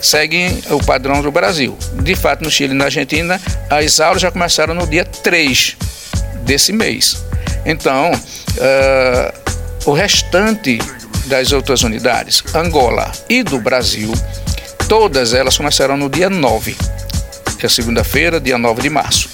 seguem 0.02 0.62
o 0.70 0.84
padrão 0.84 1.22
do 1.22 1.30
Brasil. 1.30 1.76
De 2.02 2.14
fato, 2.14 2.44
no 2.44 2.50
Chile 2.50 2.74
e 2.74 2.76
na 2.76 2.86
Argentina, 2.86 3.40
as 3.70 4.00
aulas 4.00 4.22
já 4.22 4.30
começaram 4.30 4.74
no 4.74 4.86
dia 4.86 5.04
3 5.04 5.76
desse 6.42 6.72
mês. 6.72 7.24
Então, 7.64 8.12
uh, 8.12 9.90
o 9.90 9.92
restante 9.92 10.78
das 11.26 11.52
outras 11.52 11.82
unidades, 11.82 12.42
Angola 12.54 13.12
e 13.28 13.42
do 13.42 13.58
Brasil, 13.60 14.12
todas 14.88 15.34
elas 15.34 15.56
começarão 15.56 15.96
no 15.96 16.08
dia 16.08 16.30
9, 16.30 16.76
que 17.58 17.66
é 17.66 17.68
segunda-feira, 17.68 18.40
dia 18.40 18.56
9 18.56 18.82
de 18.82 18.90
março. 18.90 19.28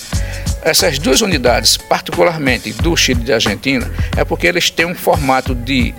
Essas 0.62 0.98
duas 0.98 1.20
unidades, 1.20 1.76
particularmente 1.76 2.72
do 2.72 2.96
Chile 2.96 3.20
e 3.20 3.26
da 3.26 3.34
Argentina, 3.34 3.88
é 4.16 4.24
porque 4.24 4.46
eles 4.46 4.70
têm 4.70 4.86
um 4.86 4.94
formato 4.94 5.54
de 5.54 5.94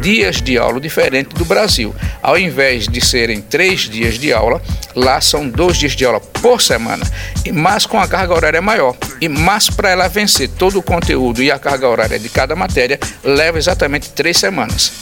dias 0.00 0.40
de 0.40 0.58
aula 0.58 0.80
diferente 0.80 1.34
do 1.34 1.44
Brasil. 1.44 1.94
Ao 2.22 2.38
invés 2.38 2.86
de 2.86 3.00
serem 3.00 3.40
três 3.40 3.82
dias 3.82 4.18
de 4.18 4.32
aula, 4.32 4.60
lá 4.94 5.20
são 5.20 5.48
dois 5.48 5.76
dias 5.76 5.92
de 5.92 6.04
aula 6.04 6.20
por 6.20 6.60
semana, 6.60 7.04
mas 7.52 7.86
com 7.86 7.98
a 7.98 8.06
carga 8.06 8.34
horária 8.34 8.62
maior. 8.62 8.96
E 9.20 9.28
mas 9.28 9.70
para 9.70 9.90
ela 9.90 10.08
vencer 10.08 10.48
todo 10.48 10.78
o 10.78 10.82
conteúdo 10.82 11.42
e 11.42 11.50
a 11.50 11.58
carga 11.58 11.88
horária 11.88 12.18
de 12.18 12.28
cada 12.28 12.54
matéria, 12.54 12.98
leva 13.22 13.58
exatamente 13.58 14.10
três 14.10 14.38
semanas. 14.38 14.92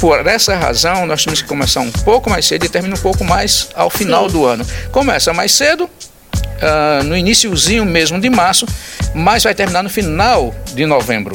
Por 0.00 0.26
essa 0.26 0.54
razão, 0.54 1.06
nós 1.06 1.24
temos 1.24 1.40
que 1.40 1.48
começar 1.48 1.80
um 1.80 1.90
pouco 1.90 2.28
mais 2.28 2.44
cedo 2.44 2.66
e 2.66 2.68
terminar 2.68 2.96
um 2.96 3.00
pouco 3.00 3.24
mais 3.24 3.68
ao 3.74 3.88
final 3.88 4.28
Sim. 4.28 4.36
do 4.36 4.44
ano. 4.44 4.66
Começa 4.92 5.32
mais 5.32 5.52
cedo, 5.52 5.84
uh, 5.84 7.02
no 7.04 7.16
iníciozinho 7.16 7.84
mesmo 7.84 8.20
de 8.20 8.28
março, 8.28 8.66
mas 9.14 9.42
vai 9.44 9.54
terminar 9.54 9.82
no 9.82 9.88
final 9.88 10.54
de 10.74 10.84
novembro. 10.84 11.34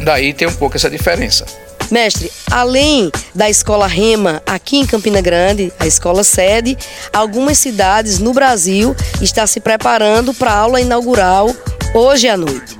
Daí 0.00 0.32
tem 0.32 0.48
um 0.48 0.54
pouco 0.54 0.76
essa 0.76 0.90
diferença. 0.90 1.44
Mestre, 1.90 2.30
além 2.50 3.10
da 3.34 3.50
escola 3.50 3.86
Rema 3.86 4.40
aqui 4.46 4.76
em 4.78 4.86
Campina 4.86 5.20
Grande, 5.20 5.72
a 5.78 5.86
escola 5.86 6.22
sede, 6.22 6.78
algumas 7.12 7.58
cidades 7.58 8.18
no 8.20 8.32
Brasil 8.32 8.94
estão 9.20 9.46
se 9.46 9.60
preparando 9.60 10.32
para 10.32 10.52
a 10.52 10.58
aula 10.58 10.80
inaugural 10.80 11.54
hoje 11.92 12.28
à 12.28 12.36
noite. 12.36 12.78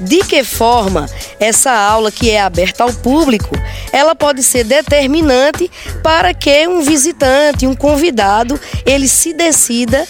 De 0.00 0.20
que 0.20 0.44
forma 0.44 1.06
essa 1.38 1.72
aula 1.72 2.12
que 2.12 2.30
é 2.30 2.40
aberta 2.40 2.84
ao 2.84 2.92
público, 2.92 3.54
ela 3.92 4.14
pode 4.14 4.42
ser 4.42 4.64
determinante 4.64 5.70
para 6.02 6.32
que 6.32 6.66
um 6.68 6.82
visitante, 6.82 7.66
um 7.66 7.74
convidado, 7.74 8.58
ele 8.86 9.08
se 9.08 9.34
decida 9.34 10.06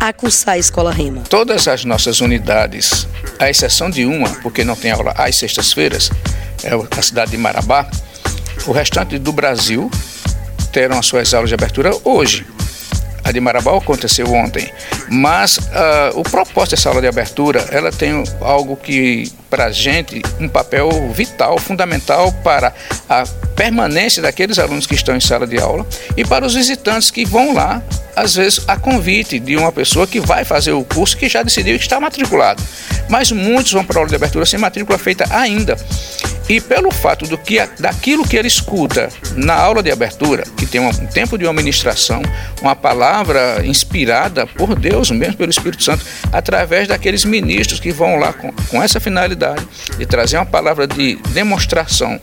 a 0.00 0.12
cursar 0.12 0.54
a 0.54 0.58
escola 0.58 0.90
Rema? 0.90 1.22
Todas 1.28 1.68
as 1.68 1.84
nossas 1.84 2.20
unidades, 2.20 3.06
à 3.38 3.50
exceção 3.50 3.90
de 3.90 4.06
uma, 4.06 4.28
porque 4.42 4.64
não 4.64 4.74
tem 4.74 4.90
aula 4.90 5.12
às 5.16 5.36
sextas-feiras, 5.36 6.10
é 6.68 6.98
a 6.98 7.02
cidade 7.02 7.30
de 7.30 7.38
Marabá, 7.38 7.88
o 8.66 8.72
restante 8.72 9.18
do 9.18 9.32
Brasil 9.32 9.90
terão 10.72 10.98
as 10.98 11.06
suas 11.06 11.32
aulas 11.32 11.48
de 11.48 11.54
abertura 11.54 11.90
hoje. 12.04 12.46
A 13.24 13.32
de 13.32 13.40
Marabá 13.40 13.76
aconteceu 13.76 14.32
ontem. 14.32 14.70
Mas 15.10 15.58
uh, 15.58 15.62
o 16.14 16.22
propósito 16.22 16.70
dessa 16.70 16.88
aula 16.88 17.00
de 17.00 17.06
abertura, 17.06 17.64
ela 17.70 17.90
tem 17.90 18.24
algo 18.40 18.76
que, 18.76 19.30
para 19.50 19.66
a 19.66 19.72
gente, 19.72 20.22
um 20.40 20.48
papel 20.48 20.88
vital, 21.12 21.58
fundamental 21.58 22.32
para 22.44 22.72
a 23.08 23.24
permanência 23.54 24.22
daqueles 24.22 24.58
alunos 24.58 24.86
que 24.86 24.94
estão 24.94 25.16
em 25.16 25.20
sala 25.20 25.46
de 25.46 25.58
aula 25.58 25.86
e 26.16 26.24
para 26.24 26.46
os 26.46 26.54
visitantes 26.54 27.10
que 27.10 27.24
vão 27.24 27.52
lá, 27.52 27.82
às 28.16 28.34
vezes, 28.34 28.62
a 28.66 28.76
convite 28.76 29.38
de 29.38 29.56
uma 29.56 29.72
pessoa 29.72 30.06
que 30.06 30.20
vai 30.20 30.44
fazer 30.44 30.72
o 30.72 30.84
curso 30.84 31.16
que 31.16 31.28
já 31.28 31.42
decidiu 31.42 31.76
que 31.76 31.84
está 31.84 32.00
matriculado. 32.00 32.62
Mas 33.08 33.32
muitos 33.32 33.72
vão 33.72 33.84
para 33.84 33.96
a 33.96 34.00
aula 34.00 34.08
de 34.08 34.16
abertura 34.16 34.46
sem 34.46 34.58
matrícula 34.58 34.98
feita 34.98 35.24
ainda. 35.30 35.76
E 36.48 36.60
pelo 36.60 36.90
fato 36.90 37.26
do 37.26 37.36
que, 37.36 37.58
daquilo 37.78 38.26
que 38.26 38.36
ele 38.36 38.48
escuta 38.48 39.10
na 39.36 39.54
aula 39.54 39.82
de 39.82 39.90
abertura, 39.90 40.44
que 40.56 40.66
tem 40.66 40.80
um 40.80 41.06
tempo 41.06 41.36
de 41.36 41.44
uma 41.44 41.52
ministração, 41.52 42.22
uma 42.62 42.74
palavra 42.74 43.66
inspirada 43.66 44.46
por 44.46 44.74
Deus, 44.74 45.10
mesmo 45.10 45.36
pelo 45.36 45.50
Espírito 45.50 45.82
Santo, 45.82 46.04
através 46.32 46.88
daqueles 46.88 47.24
ministros 47.24 47.78
que 47.78 47.92
vão 47.92 48.16
lá 48.16 48.32
com, 48.32 48.50
com 48.68 48.82
essa 48.82 48.98
finalidade 48.98 49.66
de 49.98 50.06
trazer 50.06 50.38
uma 50.38 50.46
palavra 50.46 50.86
de 50.86 51.16
demonstração 51.30 52.18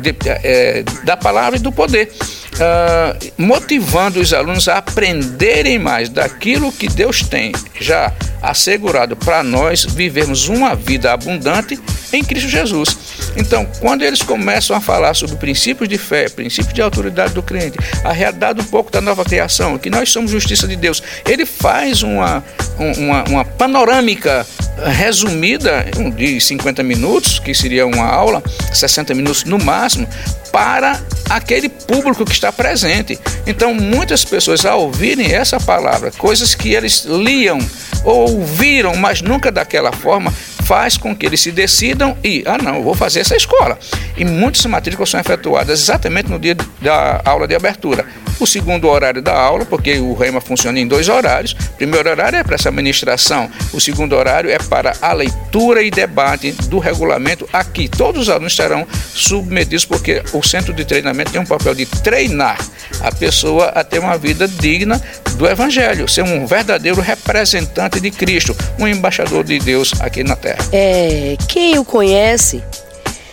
de, 0.00 0.14
é, 0.26 0.82
da 1.04 1.16
palavra 1.16 1.58
e 1.58 1.62
do 1.62 1.70
poder. 1.70 2.12
Uh, 2.58 3.32
motivando 3.40 4.20
os 4.20 4.32
alunos 4.32 4.66
a 4.66 4.78
aprenderem 4.78 5.78
mais 5.78 6.08
daquilo 6.08 6.72
que 6.72 6.88
Deus 6.88 7.22
tem 7.22 7.52
já 7.80 8.12
assegurado 8.42 9.14
para 9.16 9.44
nós 9.44 9.84
vivermos 9.84 10.48
uma 10.48 10.74
vida 10.74 11.12
abundante 11.12 11.78
em 12.12 12.24
Cristo 12.24 12.48
Jesus. 12.48 12.96
Então, 13.36 13.66
quando 13.80 14.02
eles 14.02 14.22
começam 14.22 14.74
a 14.74 14.80
falar 14.80 15.14
sobre 15.14 15.36
princípios 15.36 15.88
de 15.88 15.98
fé, 15.98 16.28
princípios 16.28 16.74
de 16.74 16.82
autoridade 16.82 17.34
do 17.34 17.42
crente, 17.42 17.78
a 18.04 18.12
realidade 18.12 18.60
um 18.60 18.64
pouco 18.64 18.90
da 18.90 19.00
nova 19.00 19.24
criação, 19.24 19.78
que 19.78 19.90
nós 19.90 20.10
somos 20.10 20.30
justiça 20.30 20.66
de 20.66 20.76
Deus, 20.76 21.02
ele 21.26 21.44
faz 21.44 22.02
uma, 22.02 22.42
uma, 22.78 23.24
uma 23.24 23.44
panorâmica 23.44 24.46
resumida 24.84 25.86
de 26.16 26.40
50 26.40 26.82
minutos, 26.82 27.38
que 27.38 27.54
seria 27.54 27.86
uma 27.86 28.06
aula, 28.06 28.42
60 28.72 29.14
minutos 29.14 29.44
no 29.44 29.58
máximo, 29.58 30.08
para 30.52 31.00
aquele 31.28 31.68
público 31.68 32.24
que 32.24 32.32
está 32.32 32.52
presente. 32.52 33.18
Então, 33.46 33.74
muitas 33.74 34.24
pessoas, 34.24 34.64
ao 34.64 34.82
ouvirem 34.82 35.32
essa 35.32 35.58
palavra, 35.60 36.10
coisas 36.12 36.54
que 36.54 36.72
eles 36.74 37.04
liam 37.04 37.58
ou 38.04 38.38
ouviram, 38.38 38.94
mas 38.96 39.20
nunca 39.20 39.50
daquela 39.50 39.92
forma, 39.92 40.32
faz 40.64 40.96
com 40.96 41.16
que 41.16 41.26
eles 41.26 41.40
se 41.40 41.50
decidam 41.50 42.16
e, 42.22 42.42
ah, 42.46 42.58
não, 42.58 42.76
eu 42.76 42.82
vou 42.82 42.94
fazer 42.94 43.20
essa 43.20 43.36
escola. 43.36 43.78
E 44.16 44.24
muitas 44.24 44.64
matrículas 44.66 45.08
são 45.10 45.18
efetuadas 45.18 45.80
exatamente 45.80 46.28
no 46.28 46.38
dia 46.38 46.56
da 46.80 47.22
aula 47.24 47.46
de 47.46 47.54
abertura. 47.54 48.04
O 48.40 48.46
segundo 48.46 48.88
horário 48.88 49.20
da 49.20 49.34
aula, 49.34 49.64
porque 49.64 49.98
o 49.98 50.14
REMA 50.14 50.40
funciona 50.40 50.78
em 50.78 50.86
dois 50.86 51.08
horários. 51.08 51.52
O 51.52 51.76
primeiro 51.76 52.08
horário 52.08 52.38
é 52.38 52.44
para 52.44 52.54
essa 52.54 52.68
administração, 52.68 53.50
o 53.72 53.80
segundo 53.80 54.14
horário 54.14 54.50
é 54.50 54.58
para 54.58 54.92
a 55.00 55.12
leitura 55.12 55.82
e 55.82 55.90
debate 55.90 56.52
do 56.68 56.78
regulamento. 56.78 57.48
Aqui, 57.52 57.88
todos 57.88 58.22
os 58.22 58.28
alunos 58.28 58.54
serão 58.54 58.86
submetidos, 59.12 59.84
porque 59.84 60.22
o 60.32 60.42
centro 60.42 60.72
de 60.72 60.84
treinamento 60.84 61.32
tem 61.32 61.40
um 61.40 61.46
papel 61.46 61.74
de 61.74 61.86
treinar 61.86 62.58
a 63.00 63.12
pessoa 63.12 63.66
a 63.66 63.84
ter 63.84 63.98
uma 63.98 64.16
vida 64.16 64.46
digna 64.48 65.00
do 65.36 65.48
Evangelho, 65.48 66.08
ser 66.08 66.22
um 66.22 66.46
verdadeiro 66.46 67.00
representante 67.00 68.00
de 68.00 68.10
Cristo, 68.10 68.56
um 68.78 68.86
embaixador 68.86 69.44
de 69.44 69.58
Deus 69.58 69.92
aqui 70.00 70.24
na 70.24 70.36
terra. 70.36 70.58
É, 70.72 71.36
quem 71.48 71.78
o 71.78 71.84
conhece 71.84 72.62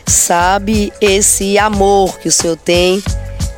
sabe 0.05 0.93
esse 1.01 1.57
amor 1.57 2.19
que 2.19 2.27
o 2.27 2.31
senhor 2.31 2.57
tem 2.57 3.03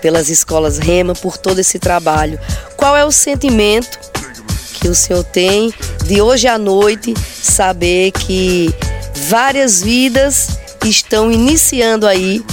pelas 0.01 0.29
escolas 0.29 0.77
Rema, 0.77 1.13
por 1.13 1.37
todo 1.37 1.59
esse 1.59 1.79
trabalho. 1.79 2.39
Qual 2.75 2.95
é 2.95 3.05
o 3.05 3.11
sentimento 3.11 3.99
que 4.79 4.87
o 4.87 4.95
senhor 4.95 5.23
tem 5.23 5.73
de 6.05 6.21
hoje 6.21 6.47
à 6.47 6.57
noite 6.57 7.13
saber 7.41 8.11
que 8.11 8.73
várias 9.27 9.81
vidas 9.81 10.59
estão 10.85 11.31
iniciando 11.31 12.07
aí 12.07 12.43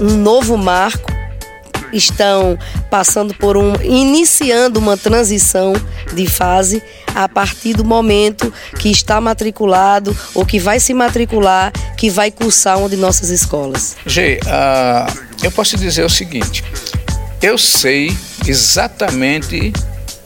um 0.00 0.16
novo 0.16 0.56
marco 0.56 1.10
estão 1.92 2.58
passando 2.88 3.34
por 3.34 3.56
um 3.56 3.74
iniciando 3.82 4.78
uma 4.78 4.96
transição 4.96 5.72
de 6.14 6.26
fase 6.26 6.82
a 7.14 7.28
partir 7.28 7.74
do 7.74 7.84
momento 7.84 8.52
que 8.78 8.90
está 8.90 9.20
matriculado 9.20 10.16
ou 10.34 10.44
que 10.46 10.58
vai 10.58 10.78
se 10.78 10.94
matricular, 10.94 11.72
que 11.96 12.08
vai 12.10 12.30
cursar 12.30 12.78
uma 12.78 12.88
de 12.88 12.96
nossas 12.96 13.30
escolas. 13.30 13.96
G, 14.06 14.40
uh, 14.44 15.29
eu 15.42 15.50
posso 15.50 15.76
dizer 15.76 16.04
o 16.04 16.10
seguinte: 16.10 16.64
eu 17.42 17.56
sei 17.56 18.16
exatamente 18.46 19.72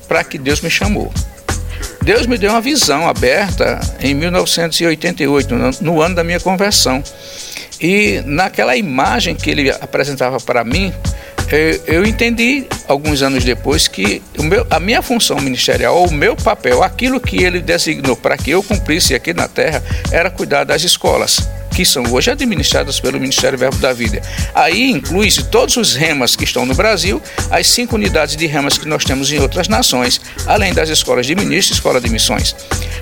para 0.08 0.24
que 0.24 0.38
Deus 0.38 0.60
me 0.60 0.70
chamou. 0.70 1.12
Deus 2.02 2.26
me 2.26 2.36
deu 2.36 2.50
uma 2.50 2.60
visão 2.60 3.08
aberta 3.08 3.80
em 4.00 4.14
1988, 4.14 5.54
no 5.80 6.02
ano 6.02 6.14
da 6.14 6.22
minha 6.22 6.38
conversão. 6.38 7.02
E 7.80 8.22
naquela 8.26 8.76
imagem 8.76 9.34
que 9.34 9.50
ele 9.50 9.70
apresentava 9.70 10.38
para 10.38 10.62
mim, 10.64 10.92
eu, 11.86 12.04
entendi 12.04 12.66
alguns 12.88 13.22
anos 13.22 13.44
depois 13.44 13.86
que 13.88 14.22
meu, 14.38 14.66
a 14.70 14.80
minha 14.80 15.02
função 15.02 15.38
ministerial, 15.40 16.04
o 16.04 16.12
meu 16.12 16.36
papel, 16.36 16.82
aquilo 16.82 17.20
que 17.20 17.42
ele 17.42 17.60
designou 17.60 18.16
para 18.16 18.36
que 18.36 18.50
eu 18.50 18.62
cumprisse 18.62 19.14
aqui 19.14 19.32
na 19.32 19.48
terra, 19.48 19.82
era 20.10 20.30
cuidar 20.30 20.64
das 20.64 20.82
escolas 20.82 21.48
que 21.74 21.84
são 21.84 22.04
hoje 22.12 22.30
administradas 22.30 23.00
pelo 23.00 23.18
Ministério 23.18 23.58
Verbo 23.58 23.76
da 23.78 23.92
Vida. 23.92 24.22
Aí 24.54 24.90
inclui-se 24.90 25.42
todos 25.44 25.76
os 25.76 25.94
remas 25.94 26.36
que 26.36 26.44
estão 26.44 26.64
no 26.64 26.74
Brasil, 26.74 27.20
as 27.50 27.66
cinco 27.66 27.96
unidades 27.96 28.36
de 28.36 28.46
remas 28.46 28.78
que 28.78 28.86
nós 28.86 29.04
temos 29.04 29.32
em 29.32 29.40
outras 29.40 29.66
nações, 29.66 30.20
além 30.46 30.72
das 30.72 30.88
escolas 30.88 31.26
de 31.26 31.34
ministros 31.34 31.70
e 31.70 31.80
escola 31.80 32.00
de 32.00 32.08
missões. 32.08 32.54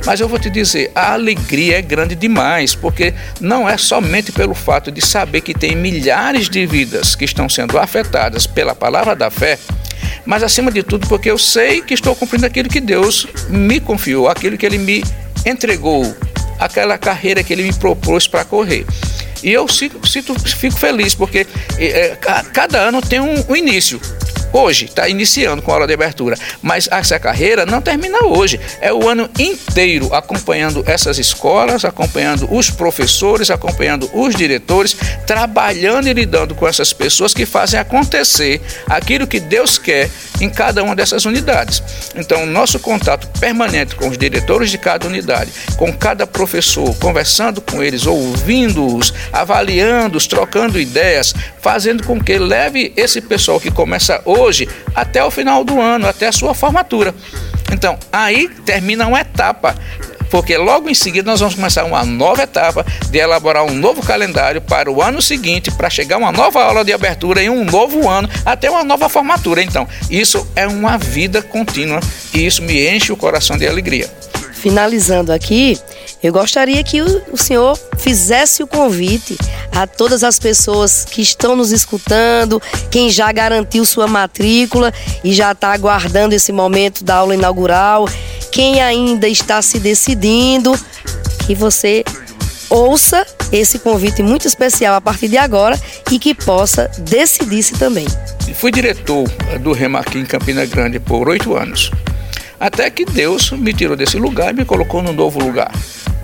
Mas 0.06 0.20
eu 0.20 0.28
vou 0.28 0.38
te 0.38 0.48
dizer, 0.48 0.90
a 0.94 1.12
alegria 1.12 1.78
é 1.78 1.82
grande 1.82 2.14
demais, 2.14 2.74
porque 2.74 3.12
não 3.40 3.68
é 3.68 3.76
somente 3.76 4.32
pelo 4.32 4.54
fato 4.54 4.90
de 4.90 5.04
saber 5.04 5.42
que 5.42 5.52
tem 5.52 5.76
milhares 5.76 6.48
de 6.48 6.64
vidas 6.66 7.14
que 7.14 7.24
estão 7.24 7.48
sendo 7.48 7.78
afetadas 7.78 8.46
pela 8.46 8.74
palavra 8.74 9.14
da 9.14 9.30
fé, 9.30 9.58
mas 10.24 10.42
acima 10.42 10.70
de 10.70 10.82
tudo 10.82 11.06
porque 11.06 11.30
eu 11.30 11.38
sei 11.38 11.82
que 11.82 11.94
estou 11.94 12.16
cumprindo 12.16 12.46
aquilo 12.46 12.68
que 12.68 12.80
Deus 12.80 13.26
me 13.48 13.80
confiou, 13.80 14.28
aquilo 14.28 14.56
que 14.56 14.64
Ele 14.64 14.78
me 14.78 15.04
entregou 15.44 16.14
aquela 16.58 16.98
carreira 16.98 17.42
que 17.42 17.52
ele 17.52 17.62
me 17.62 17.72
propôs 17.72 18.26
para 18.26 18.44
correr. 18.44 18.86
E 19.42 19.50
eu 19.52 19.66
sinto, 19.66 19.98
fico 20.48 20.78
feliz, 20.78 21.14
porque 21.14 21.46
é, 21.78 22.16
cada 22.52 22.78
ano 22.78 23.00
tem 23.02 23.20
um, 23.20 23.44
um 23.48 23.56
início 23.56 24.00
hoje, 24.52 24.86
está 24.86 25.08
iniciando 25.08 25.62
com 25.62 25.70
a 25.70 25.74
aula 25.74 25.86
de 25.86 25.94
abertura, 25.94 26.36
mas 26.60 26.88
essa 26.90 27.18
carreira 27.18 27.64
não 27.64 27.80
termina 27.80 28.24
hoje. 28.26 28.60
É 28.80 28.92
o 28.92 29.08
ano 29.08 29.28
inteiro 29.38 30.14
acompanhando 30.14 30.84
essas 30.86 31.18
escolas, 31.18 31.84
acompanhando 31.84 32.48
os 32.52 32.70
professores, 32.70 33.50
acompanhando 33.50 34.10
os 34.12 34.34
diretores, 34.34 34.96
trabalhando 35.26 36.08
e 36.08 36.12
lidando 36.12 36.54
com 36.54 36.68
essas 36.68 36.92
pessoas 36.92 37.32
que 37.32 37.46
fazem 37.46 37.80
acontecer 37.80 38.60
aquilo 38.86 39.26
que 39.26 39.40
Deus 39.40 39.78
quer 39.78 40.10
em 40.40 40.50
cada 40.50 40.82
uma 40.82 40.94
dessas 40.94 41.24
unidades. 41.24 41.82
Então, 42.14 42.44
nosso 42.46 42.78
contato 42.78 43.26
permanente 43.38 43.94
com 43.94 44.08
os 44.08 44.18
diretores 44.18 44.70
de 44.70 44.78
cada 44.78 45.06
unidade, 45.06 45.50
com 45.76 45.92
cada 45.92 46.26
professor, 46.26 46.94
conversando 46.96 47.60
com 47.60 47.82
eles, 47.82 48.06
ouvindo-os, 48.06 49.14
avaliando-os, 49.32 50.26
trocando 50.26 50.80
ideias, 50.80 51.34
fazendo 51.60 52.04
com 52.04 52.20
que 52.20 52.36
leve 52.38 52.92
esse 52.96 53.20
pessoal 53.20 53.60
que 53.60 53.70
começa 53.70 54.20
hoje 54.24 54.41
até 54.94 55.24
o 55.24 55.30
final 55.30 55.64
do 55.64 55.80
ano, 55.80 56.08
até 56.08 56.28
a 56.28 56.32
sua 56.32 56.54
formatura. 56.54 57.14
Então, 57.72 57.98
aí 58.12 58.48
termina 58.64 59.06
uma 59.06 59.20
etapa 59.20 59.74
porque 60.32 60.56
logo 60.56 60.88
em 60.88 60.94
seguida 60.94 61.30
nós 61.30 61.40
vamos 61.40 61.54
começar 61.54 61.84
uma 61.84 62.06
nova 62.06 62.42
etapa 62.42 62.86
de 63.10 63.18
elaborar 63.18 63.64
um 63.64 63.74
novo 63.74 64.02
calendário 64.02 64.62
para 64.62 64.90
o 64.90 65.02
ano 65.02 65.20
seguinte, 65.20 65.70
para 65.70 65.90
chegar 65.90 66.16
uma 66.16 66.32
nova 66.32 66.64
aula 66.64 66.82
de 66.82 66.90
abertura 66.90 67.42
em 67.42 67.50
um 67.50 67.66
novo 67.66 68.08
ano, 68.08 68.26
até 68.42 68.70
uma 68.70 68.82
nova 68.82 69.10
formatura. 69.10 69.62
Então, 69.62 69.86
isso 70.10 70.48
é 70.56 70.66
uma 70.66 70.96
vida 70.96 71.42
contínua 71.42 72.00
e 72.32 72.46
isso 72.46 72.62
me 72.62 72.88
enche 72.88 73.12
o 73.12 73.16
coração 73.16 73.58
de 73.58 73.66
alegria. 73.66 74.08
Finalizando 74.54 75.32
aqui, 75.32 75.78
eu 76.22 76.32
gostaria 76.32 76.82
que 76.84 77.00
o 77.02 77.36
senhor 77.36 77.78
fizesse 77.98 78.62
o 78.62 78.66
convite 78.66 79.36
a 79.72 79.86
todas 79.86 80.22
as 80.22 80.38
pessoas 80.38 81.04
que 81.04 81.20
estão 81.22 81.56
nos 81.56 81.72
escutando, 81.72 82.60
quem 82.90 83.10
já 83.10 83.32
garantiu 83.32 83.84
sua 83.84 84.06
matrícula 84.06 84.92
e 85.24 85.32
já 85.32 85.52
está 85.52 85.72
aguardando 85.72 86.34
esse 86.34 86.52
momento 86.52 87.04
da 87.04 87.16
aula 87.16 87.34
inaugural 87.34 88.06
quem 88.52 88.82
ainda 88.82 89.26
está 89.26 89.62
se 89.62 89.80
decidindo, 89.80 90.78
que 91.46 91.54
você 91.54 92.04
ouça 92.68 93.26
esse 93.50 93.78
convite 93.78 94.22
muito 94.22 94.46
especial 94.46 94.94
a 94.94 95.00
partir 95.00 95.28
de 95.28 95.38
agora 95.38 95.80
e 96.10 96.18
que 96.18 96.34
possa 96.34 96.88
decidir-se 96.98 97.72
também. 97.74 98.06
Fui 98.54 98.70
diretor 98.70 99.26
do 99.60 99.72
Remarque 99.72 100.18
em 100.18 100.24
Campina 100.26 100.66
Grande 100.66 101.00
por 101.00 101.28
oito 101.30 101.56
anos, 101.56 101.90
até 102.62 102.88
que 102.88 103.04
Deus 103.04 103.50
me 103.50 103.74
tirou 103.74 103.96
desse 103.96 104.16
lugar 104.16 104.54
e 104.54 104.56
me 104.58 104.64
colocou 104.64 105.02
num 105.02 105.12
novo 105.12 105.40
lugar, 105.40 105.72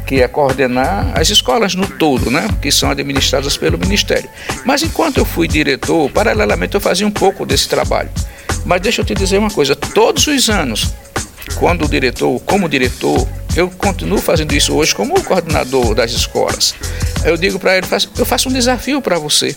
que 0.06 0.22
é 0.22 0.28
coordenar 0.28 1.10
as 1.18 1.30
escolas 1.30 1.74
no 1.74 1.84
todo, 1.84 2.30
né, 2.30 2.46
que 2.62 2.70
são 2.70 2.88
administradas 2.88 3.56
pelo 3.56 3.76
Ministério. 3.76 4.30
Mas 4.64 4.84
enquanto 4.84 5.18
eu 5.18 5.24
fui 5.24 5.48
diretor, 5.48 6.08
paralelamente 6.12 6.76
eu 6.76 6.80
fazia 6.80 7.04
um 7.04 7.10
pouco 7.10 7.44
desse 7.44 7.68
trabalho. 7.68 8.08
Mas 8.64 8.80
deixa 8.80 9.00
eu 9.00 9.04
te 9.04 9.16
dizer 9.16 9.36
uma 9.36 9.50
coisa, 9.50 9.74
todos 9.74 10.28
os 10.28 10.48
anos 10.48 10.94
quando 11.56 11.86
o 11.86 11.88
diretor, 11.88 12.38
como 12.40 12.68
diretor, 12.68 13.26
eu 13.56 13.68
continuo 13.70 14.18
fazendo 14.18 14.52
isso 14.52 14.72
hoje 14.74 14.94
como 14.94 15.20
coordenador 15.24 15.92
das 15.92 16.12
escolas. 16.12 16.72
Eu 17.24 17.36
digo 17.36 17.58
para 17.58 17.76
ele, 17.76 17.86
eu 18.16 18.24
faço 18.24 18.48
um 18.48 18.52
desafio 18.52 19.02
para 19.02 19.18
você. 19.18 19.56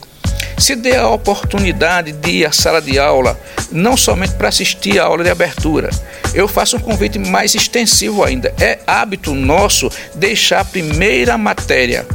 Se 0.57 0.75
dê 0.75 0.95
a 0.95 1.09
oportunidade 1.09 2.11
de 2.11 2.29
ir 2.29 2.45
à 2.45 2.51
sala 2.51 2.81
de 2.81 2.97
aula, 2.97 3.39
não 3.71 3.95
somente 3.95 4.33
para 4.33 4.49
assistir 4.49 4.99
a 4.99 5.03
aula 5.03 5.23
de 5.23 5.29
abertura. 5.29 5.91
Eu 6.33 6.47
faço 6.47 6.77
um 6.77 6.79
convite 6.79 7.19
mais 7.19 7.55
extensivo 7.55 8.23
ainda. 8.23 8.53
É 8.59 8.79
hábito 8.87 9.33
nosso 9.33 9.89
deixar 10.15 10.61
a 10.61 10.65
primeira 10.65 11.37
matéria 11.37 12.05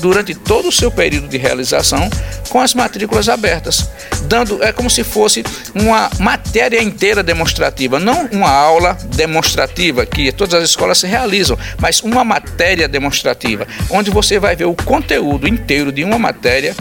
durante 0.00 0.34
todo 0.34 0.68
o 0.68 0.72
seu 0.72 0.90
período 0.90 1.28
de 1.28 1.38
realização 1.38 2.10
com 2.48 2.60
as 2.60 2.74
matrículas 2.74 3.28
abertas, 3.28 3.88
dando 4.24 4.62
é 4.62 4.72
como 4.72 4.90
se 4.90 5.04
fosse 5.04 5.44
uma 5.74 6.10
matéria 6.18 6.82
inteira 6.82 7.22
demonstrativa, 7.22 7.98
não 7.98 8.28
uma 8.32 8.50
aula 8.50 8.96
demonstrativa 9.14 10.04
que 10.04 10.32
todas 10.32 10.54
as 10.54 10.68
escolas 10.68 10.98
se 10.98 11.06
realizam, 11.06 11.56
mas 11.78 12.02
uma 12.02 12.24
matéria 12.24 12.88
demonstrativa, 12.88 13.66
onde 13.88 14.10
você 14.10 14.38
vai 14.38 14.56
ver 14.56 14.64
o 14.66 14.74
conteúdo 14.74 15.46
inteiro 15.48 15.92
de 15.92 16.04
uma 16.04 16.18
matéria 16.18 16.74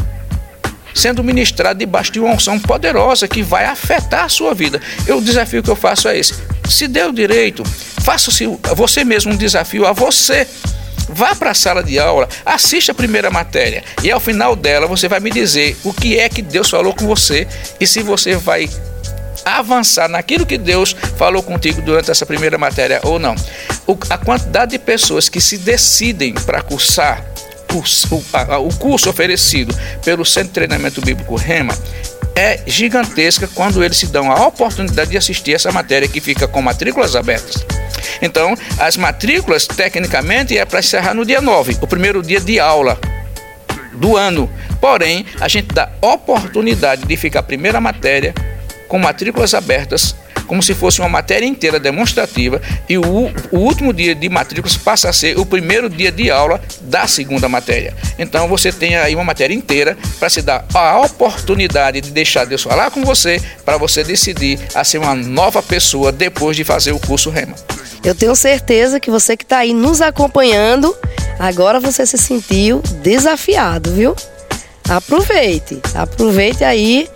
sendo 0.93 1.23
ministrado 1.23 1.79
debaixo 1.79 2.11
de 2.11 2.19
uma 2.19 2.33
unção 2.33 2.59
poderosa 2.59 3.27
que 3.27 3.41
vai 3.41 3.65
afetar 3.65 4.25
a 4.25 4.29
sua 4.29 4.53
vida. 4.53 4.81
Eu, 5.07 5.19
o 5.19 5.21
desafio 5.21 5.63
que 5.63 5.69
eu 5.69 5.75
faço 5.75 6.07
é 6.07 6.17
esse: 6.17 6.33
se 6.69 6.87
deu 6.87 7.11
direito, 7.11 7.63
faça-se 8.01 8.45
você 8.75 9.03
mesmo 9.03 9.33
um 9.33 9.37
desafio 9.37 9.85
a 9.85 9.93
você. 9.93 10.47
Vá 11.13 11.35
para 11.35 11.51
a 11.51 11.53
sala 11.53 11.83
de 11.83 11.99
aula, 11.99 12.29
assista 12.45 12.93
a 12.93 12.95
primeira 12.95 13.29
matéria 13.29 13.83
e 14.01 14.09
ao 14.09 14.19
final 14.19 14.55
dela 14.55 14.87
você 14.87 15.09
vai 15.09 15.19
me 15.19 15.29
dizer 15.29 15.75
o 15.83 15.93
que 15.93 16.17
é 16.17 16.29
que 16.29 16.41
Deus 16.41 16.69
falou 16.69 16.93
com 16.93 17.05
você 17.05 17.45
e 17.81 17.85
se 17.85 18.01
você 18.01 18.37
vai 18.37 18.69
avançar 19.43 20.07
naquilo 20.07 20.45
que 20.45 20.57
Deus 20.57 20.95
falou 21.17 21.43
contigo 21.43 21.81
durante 21.81 22.11
essa 22.11 22.25
primeira 22.25 22.57
matéria 22.57 23.01
ou 23.03 23.19
não. 23.19 23.35
O, 23.85 23.97
a 24.09 24.17
quantidade 24.17 24.71
de 24.71 24.79
pessoas 24.79 25.27
que 25.27 25.41
se 25.41 25.57
decidem 25.57 26.33
para 26.33 26.61
cursar 26.61 27.25
curso, 27.71 28.15
o, 28.15 28.67
o 28.67 28.73
curso 28.75 29.09
oferecido 29.09 29.75
pelo 30.03 30.25
Centro 30.25 30.49
de 30.49 30.53
Treinamento 30.53 31.01
Bíblico 31.01 31.35
Rema 31.35 31.77
é 32.35 32.61
gigantesca 32.65 33.47
quando 33.53 33.83
eles 33.83 33.97
se 33.97 34.07
dão 34.07 34.31
a 34.31 34.47
oportunidade 34.47 35.11
de 35.11 35.17
assistir 35.17 35.53
essa 35.53 35.71
matéria 35.71 36.07
que 36.07 36.21
fica 36.21 36.47
com 36.47 36.61
matrículas 36.61 37.15
abertas. 37.15 37.65
Então, 38.21 38.55
as 38.79 38.97
matrículas, 38.97 39.67
tecnicamente, 39.67 40.57
é 40.57 40.65
para 40.65 40.79
encerrar 40.79 41.13
no 41.13 41.25
dia 41.25 41.41
9, 41.41 41.77
o 41.81 41.87
primeiro 41.87 42.21
dia 42.21 42.39
de 42.39 42.59
aula 42.59 42.97
do 43.93 44.15
ano. 44.15 44.49
Porém, 44.79 45.25
a 45.39 45.47
gente 45.47 45.73
dá 45.73 45.91
oportunidade 46.01 47.05
de 47.05 47.17
ficar 47.17 47.39
a 47.39 47.43
primeira 47.43 47.79
matéria 47.79 48.33
com 48.87 48.97
matrículas 48.97 49.53
abertas 49.53 50.15
como 50.51 50.61
se 50.61 50.75
fosse 50.75 50.99
uma 50.99 51.07
matéria 51.07 51.45
inteira 51.45 51.79
demonstrativa 51.79 52.61
e 52.89 52.97
o, 52.97 53.31
o 53.51 53.57
último 53.57 53.93
dia 53.93 54.13
de 54.13 54.27
matrículas 54.27 54.75
passa 54.75 55.07
a 55.07 55.13
ser 55.13 55.39
o 55.39 55.45
primeiro 55.45 55.89
dia 55.89 56.11
de 56.11 56.29
aula 56.29 56.59
da 56.81 57.07
segunda 57.07 57.47
matéria. 57.47 57.95
Então 58.19 58.49
você 58.49 58.69
tem 58.69 58.97
aí 58.97 59.15
uma 59.15 59.23
matéria 59.23 59.53
inteira 59.53 59.97
para 60.19 60.29
se 60.29 60.41
dar 60.41 60.65
a 60.73 60.99
oportunidade 60.99 62.01
de 62.01 62.11
deixar 62.11 62.43
Deus 62.43 62.63
falar 62.63 62.91
com 62.91 63.01
você 63.01 63.41
para 63.63 63.77
você 63.77 64.03
decidir 64.03 64.59
a 64.75 64.83
ser 64.83 64.97
uma 64.97 65.15
nova 65.15 65.63
pessoa 65.63 66.11
depois 66.11 66.57
de 66.57 66.65
fazer 66.65 66.91
o 66.91 66.99
curso 66.99 67.29
Rema. 67.29 67.55
Eu 68.03 68.13
tenho 68.13 68.35
certeza 68.35 68.99
que 68.99 69.09
você 69.09 69.37
que 69.37 69.45
está 69.45 69.59
aí 69.59 69.73
nos 69.73 70.01
acompanhando, 70.01 70.93
agora 71.39 71.79
você 71.79 72.05
se 72.05 72.17
sentiu 72.17 72.81
desafiado, 73.01 73.93
viu? 73.93 74.13
Aproveite, 74.89 75.79
aproveite 75.95 76.65
aí 76.65 77.07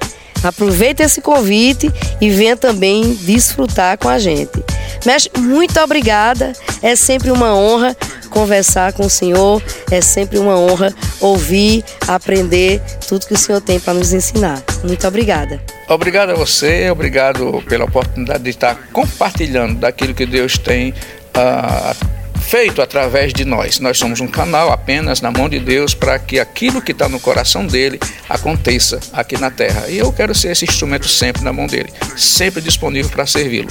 Aproveite 0.45 1.01
esse 1.01 1.21
convite 1.21 1.91
e 2.21 2.29
venha 2.29 2.55
também 2.55 3.15
desfrutar 3.15 3.97
com 3.97 4.07
a 4.07 4.19
gente. 4.19 4.63
Mestre, 5.03 5.41
muito 5.41 5.79
obrigada. 5.79 6.53
É 6.83 6.95
sempre 6.95 7.31
uma 7.31 7.55
honra 7.55 7.97
conversar 8.29 8.93
com 8.93 9.05
o 9.05 9.09
senhor, 9.09 9.63
é 9.89 10.01
sempre 10.01 10.37
uma 10.37 10.55
honra 10.55 10.93
ouvir, 11.19 11.83
aprender 12.07 12.79
tudo 13.07 13.25
que 13.25 13.33
o 13.33 13.37
senhor 13.37 13.61
tem 13.61 13.79
para 13.79 13.93
nos 13.93 14.13
ensinar. 14.13 14.61
Muito 14.83 15.07
obrigada. 15.07 15.59
Obrigado 15.87 16.31
a 16.31 16.35
você, 16.35 16.89
obrigado 16.91 17.63
pela 17.67 17.85
oportunidade 17.85 18.43
de 18.43 18.49
estar 18.51 18.75
compartilhando 18.91 19.79
daquilo 19.79 20.13
que 20.13 20.25
Deus 20.25 20.57
tem 20.57 20.91
uh, 20.91 22.15
feito 22.45 22.81
através 22.81 23.33
de 23.33 23.43
nós. 23.43 23.79
Nós 23.79 23.97
somos 23.97 24.21
um 24.21 24.27
canal 24.27 24.71
apenas 24.71 25.19
na 25.19 25.31
mão 25.31 25.49
de 25.49 25.59
Deus 25.59 25.93
para 25.93 26.19
que 26.19 26.39
aquilo 26.39 26.81
que 26.81 26.91
está 26.91 27.09
no 27.09 27.19
coração 27.19 27.65
dele 27.65 27.99
aconteça 28.29 28.99
aqui 29.11 29.37
na 29.37 29.49
terra. 29.49 29.85
E 29.89 29.97
eu 29.97 30.13
quero 30.13 30.35
ser 30.35 30.51
esse 30.51 30.63
instrumento 30.63 31.07
sempre 31.07 31.43
na 31.43 31.51
mão 31.51 31.65
dele, 31.65 31.91
sempre 32.15 32.61
disponível 32.61 33.11
para 33.11 33.25
servi-lo. 33.25 33.69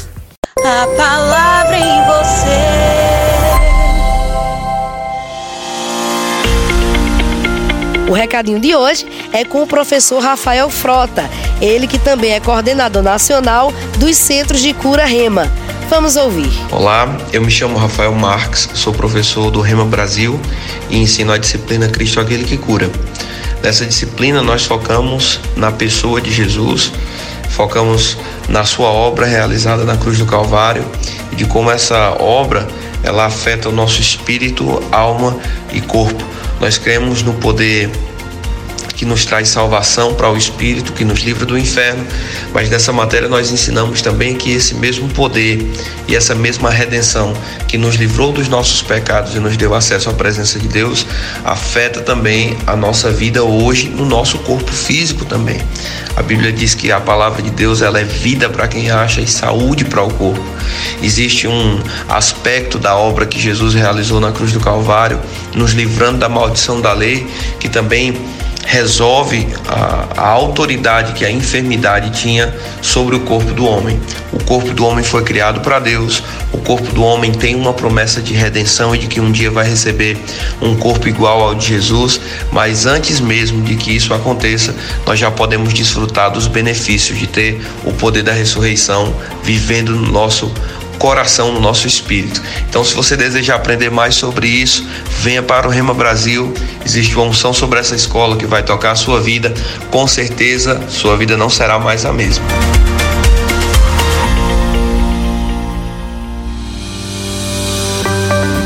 A 0.58 0.86
palavra 0.96 1.76
em 1.78 2.04
você. 2.06 2.94
O 8.08 8.12
recadinho 8.12 8.60
de 8.60 8.74
hoje 8.74 9.06
é 9.32 9.44
com 9.44 9.62
o 9.62 9.66
professor 9.66 10.20
Rafael 10.20 10.68
Frota, 10.68 11.28
ele 11.60 11.86
que 11.86 11.98
também 11.98 12.32
é 12.32 12.40
coordenador 12.40 13.02
nacional 13.02 13.72
dos 13.98 14.16
Centros 14.16 14.60
de 14.60 14.74
Cura 14.74 15.06
Rema. 15.06 15.50
Vamos 15.88 16.16
ouvir. 16.16 16.50
Olá, 16.70 17.16
eu 17.32 17.42
me 17.42 17.50
chamo 17.50 17.76
Rafael 17.76 18.14
Marques, 18.14 18.68
sou 18.74 18.92
professor 18.92 19.50
do 19.50 19.60
Rema 19.60 19.84
Brasil 19.84 20.40
e 20.88 20.98
ensino 20.98 21.32
a 21.32 21.38
disciplina 21.38 21.88
Cristo 21.88 22.18
aquele 22.18 22.44
que 22.44 22.56
cura. 22.56 22.90
Nessa 23.62 23.84
disciplina 23.84 24.42
nós 24.42 24.64
focamos 24.64 25.40
na 25.56 25.70
pessoa 25.70 26.20
de 26.20 26.32
Jesus, 26.32 26.90
focamos 27.50 28.16
na 28.48 28.64
sua 28.64 28.88
obra 28.88 29.26
realizada 29.26 29.84
na 29.84 29.96
cruz 29.96 30.18
do 30.18 30.26
Calvário 30.26 30.84
e 31.30 31.36
de 31.36 31.44
como 31.44 31.70
essa 31.70 32.16
obra 32.18 32.66
ela 33.02 33.26
afeta 33.26 33.68
o 33.68 33.72
nosso 33.72 34.00
espírito, 34.00 34.82
alma 34.90 35.36
e 35.72 35.80
corpo. 35.80 36.24
Nós 36.60 36.78
cremos 36.78 37.22
no 37.22 37.34
poder 37.34 37.90
que 38.96 39.04
nos 39.04 39.24
traz 39.24 39.48
salvação 39.48 40.14
para 40.14 40.30
o 40.30 40.36
espírito, 40.36 40.92
que 40.92 41.04
nos 41.04 41.20
livra 41.20 41.44
do 41.44 41.58
inferno. 41.58 42.06
Mas 42.52 42.68
nessa 42.68 42.92
matéria 42.92 43.28
nós 43.28 43.50
ensinamos 43.50 44.02
também 44.02 44.34
que 44.34 44.52
esse 44.52 44.74
mesmo 44.74 45.08
poder 45.08 45.66
e 46.08 46.14
essa 46.14 46.34
mesma 46.34 46.70
redenção 46.70 47.34
que 47.66 47.76
nos 47.76 47.96
livrou 47.96 48.32
dos 48.32 48.48
nossos 48.48 48.82
pecados 48.82 49.34
e 49.34 49.38
nos 49.38 49.56
deu 49.56 49.74
acesso 49.74 50.10
à 50.10 50.12
presença 50.12 50.58
de 50.58 50.68
Deus 50.68 51.06
afeta 51.44 52.00
também 52.00 52.56
a 52.66 52.76
nossa 52.76 53.10
vida 53.10 53.42
hoje 53.42 53.88
no 53.88 54.04
nosso 54.04 54.38
corpo 54.38 54.72
físico 54.72 55.24
também. 55.24 55.60
A 56.16 56.22
Bíblia 56.22 56.52
diz 56.52 56.74
que 56.74 56.92
a 56.92 57.00
palavra 57.00 57.42
de 57.42 57.50
Deus 57.50 57.82
ela 57.82 57.98
é 57.98 58.04
vida 58.04 58.48
para 58.48 58.68
quem 58.68 58.90
acha 58.90 59.20
e 59.20 59.26
saúde 59.26 59.84
para 59.84 60.02
o 60.02 60.12
corpo. 60.12 60.44
Existe 61.02 61.48
um 61.48 61.80
aspecto 62.08 62.78
da 62.78 62.96
obra 62.96 63.26
que 63.26 63.40
Jesus 63.40 63.74
realizou 63.74 64.20
na 64.20 64.30
cruz 64.30 64.52
do 64.52 64.60
Calvário, 64.60 65.20
nos 65.54 65.72
livrando 65.72 66.18
da 66.18 66.28
maldição 66.28 66.80
da 66.80 66.92
lei, 66.92 67.26
que 67.58 67.68
também 67.68 68.16
resolve 68.64 69.46
a, 69.68 70.08
a, 70.16 70.28
autoridade 70.28 71.12
que 71.12 71.24
a 71.24 71.30
enfermidade 71.30 72.10
tinha 72.10 72.54
sobre 72.80 73.14
o 73.16 73.20
corpo 73.20 73.52
do 73.52 73.66
homem. 73.66 74.00
O 74.32 74.42
corpo 74.44 74.72
do 74.72 74.84
homem 74.84 75.04
foi 75.04 75.22
criado 75.22 75.60
para 75.60 75.78
Deus, 75.78 76.22
o 76.52 76.58
corpo 76.58 76.92
do 76.92 77.02
homem 77.02 77.32
tem 77.32 77.54
uma 77.54 77.72
promessa 77.72 78.20
de 78.20 78.32
redenção 78.32 78.94
e 78.94 78.98
de 78.98 79.06
que 79.06 79.20
um 79.20 79.30
dia 79.30 79.50
vai 79.50 79.68
receber 79.68 80.16
um 80.60 80.74
corpo 80.76 81.08
igual 81.08 81.42
ao 81.42 81.54
de 81.54 81.66
Jesus, 81.66 82.20
mas 82.52 82.86
antes 82.86 83.20
mesmo 83.20 83.62
de 83.62 83.76
que 83.76 83.94
isso 83.94 84.12
aconteça, 84.14 84.74
nós 85.06 85.18
já 85.18 85.30
podemos 85.30 85.72
desfrutar 85.72 86.30
dos 86.30 86.46
benefícios 86.46 87.18
de 87.18 87.26
ter 87.26 87.60
o 87.84 87.92
poder 87.92 88.22
da 88.22 88.32
ressurreição 88.32 89.14
vivendo 89.42 89.94
no 89.94 90.10
nosso 90.10 90.52
coração, 90.98 91.52
no 91.52 91.60
nosso 91.60 91.86
espírito. 91.86 92.42
Então, 92.68 92.84
se 92.84 92.94
você 92.94 93.16
desejar 93.16 93.56
aprender 93.56 93.90
mais 93.90 94.14
sobre 94.14 94.48
isso, 94.48 94.86
venha 95.20 95.42
para 95.42 95.66
o 95.66 95.70
Rema 95.70 95.94
Brasil. 95.94 96.52
Existe 96.84 97.14
uma 97.16 97.24
unção 97.24 97.52
sobre 97.52 97.78
essa 97.78 97.94
escola 97.94 98.36
que 98.36 98.46
vai 98.46 98.62
tocar 98.62 98.92
a 98.92 98.96
sua 98.96 99.20
vida. 99.20 99.52
Com 99.90 100.06
certeza, 100.06 100.80
sua 100.88 101.16
vida 101.16 101.36
não 101.36 101.50
será 101.50 101.78
mais 101.78 102.04
a 102.04 102.12
mesma. 102.12 102.44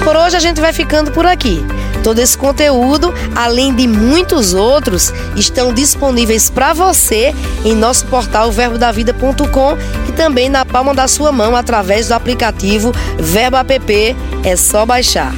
Por 0.05 0.17
hoje 0.17 0.37
a 0.37 0.41
gente 0.41 0.61
vai 0.61 0.73
ficando 0.73 1.11
por 1.11 1.27
aqui. 1.27 1.65
Todo 2.03 2.21
esse 2.21 2.39
conteúdo, 2.39 3.13
além 3.35 3.75
de 3.75 3.87
muitos 3.87 4.55
outros, 4.55 5.13
estão 5.37 5.73
disponíveis 5.73 6.49
para 6.49 6.73
você 6.73 7.35
em 7.65 7.75
nosso 7.75 8.07
portal 8.07 8.51
verbodavida.com 8.51 9.77
e 10.09 10.13
também 10.13 10.49
na 10.49 10.65
palma 10.65 10.95
da 10.95 11.09
sua 11.09 11.33
mão 11.33 11.57
através 11.57 12.09
do 12.09 12.15
aplicativo 12.15 12.93
Verbo 13.19 13.57
App. 13.57 14.17
É 14.45 14.57
só 14.57 14.87
baixar. 14.87 15.35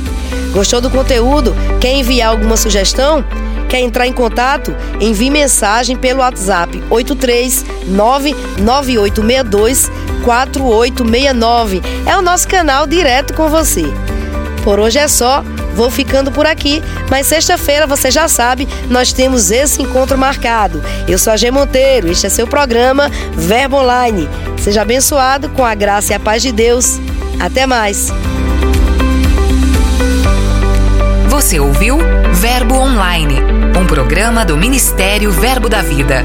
Gostou 0.53 0.81
do 0.81 0.90
conteúdo? 0.90 1.55
Quer 1.81 1.94
enviar 1.94 2.31
alguma 2.31 2.57
sugestão? 2.57 3.25
Quer 3.68 3.81
entrar 3.81 4.07
em 4.07 4.12
contato? 4.12 4.73
Envie 5.01 5.31
mensagem 5.31 5.96
pelo 5.96 6.20
WhatsApp 6.20 6.83
8399862 6.90 9.90
4869. 10.25 11.83
É 12.05 12.16
o 12.16 12.23
nosso 12.23 12.49
canal 12.49 12.85
direto 12.87 13.33
com 13.33 13.49
você. 13.49 13.85
Por 14.64 14.81
hoje 14.81 14.99
é 14.99 15.07
só. 15.07 15.44
Vou 15.74 15.90
ficando 15.90 16.30
por 16.30 16.46
aqui, 16.46 16.83
mas 17.11 17.26
sexta-feira, 17.26 17.87
você 17.87 18.11
já 18.11 18.28
sabe, 18.28 18.68
nós 18.88 19.12
temos 19.12 19.50
esse 19.50 19.83
encontro 19.83 20.18
marcado. 20.18 20.83
Eu 21.09 21.18
sou 21.18 21.33
a 21.33 21.37
G 21.37 21.50
Monteiro, 21.50 22.11
este 22.11 22.26
é 22.26 22.30
seu 22.30 22.46
programa 22.46 23.11
Verbo 23.33 23.76
Online. 23.76 24.28
Seja 24.59 24.83
abençoado 24.83 25.48
com 25.50 25.64
a 25.64 25.74
graça 25.74 26.12
e 26.12 26.16
a 26.16 26.20
paz 26.20 26.42
de 26.42 26.52
Deus. 26.52 26.98
Até 27.38 27.66
mais. 27.66 28.12
Você 31.28 31.59
ouviu 31.59 31.98
Verbo 32.35 32.74
Online, 32.74 33.37
um 33.80 33.87
programa 33.87 34.44
do 34.44 34.56
Ministério 34.56 35.30
Verbo 35.30 35.68
da 35.68 35.80
Vida. 35.80 36.22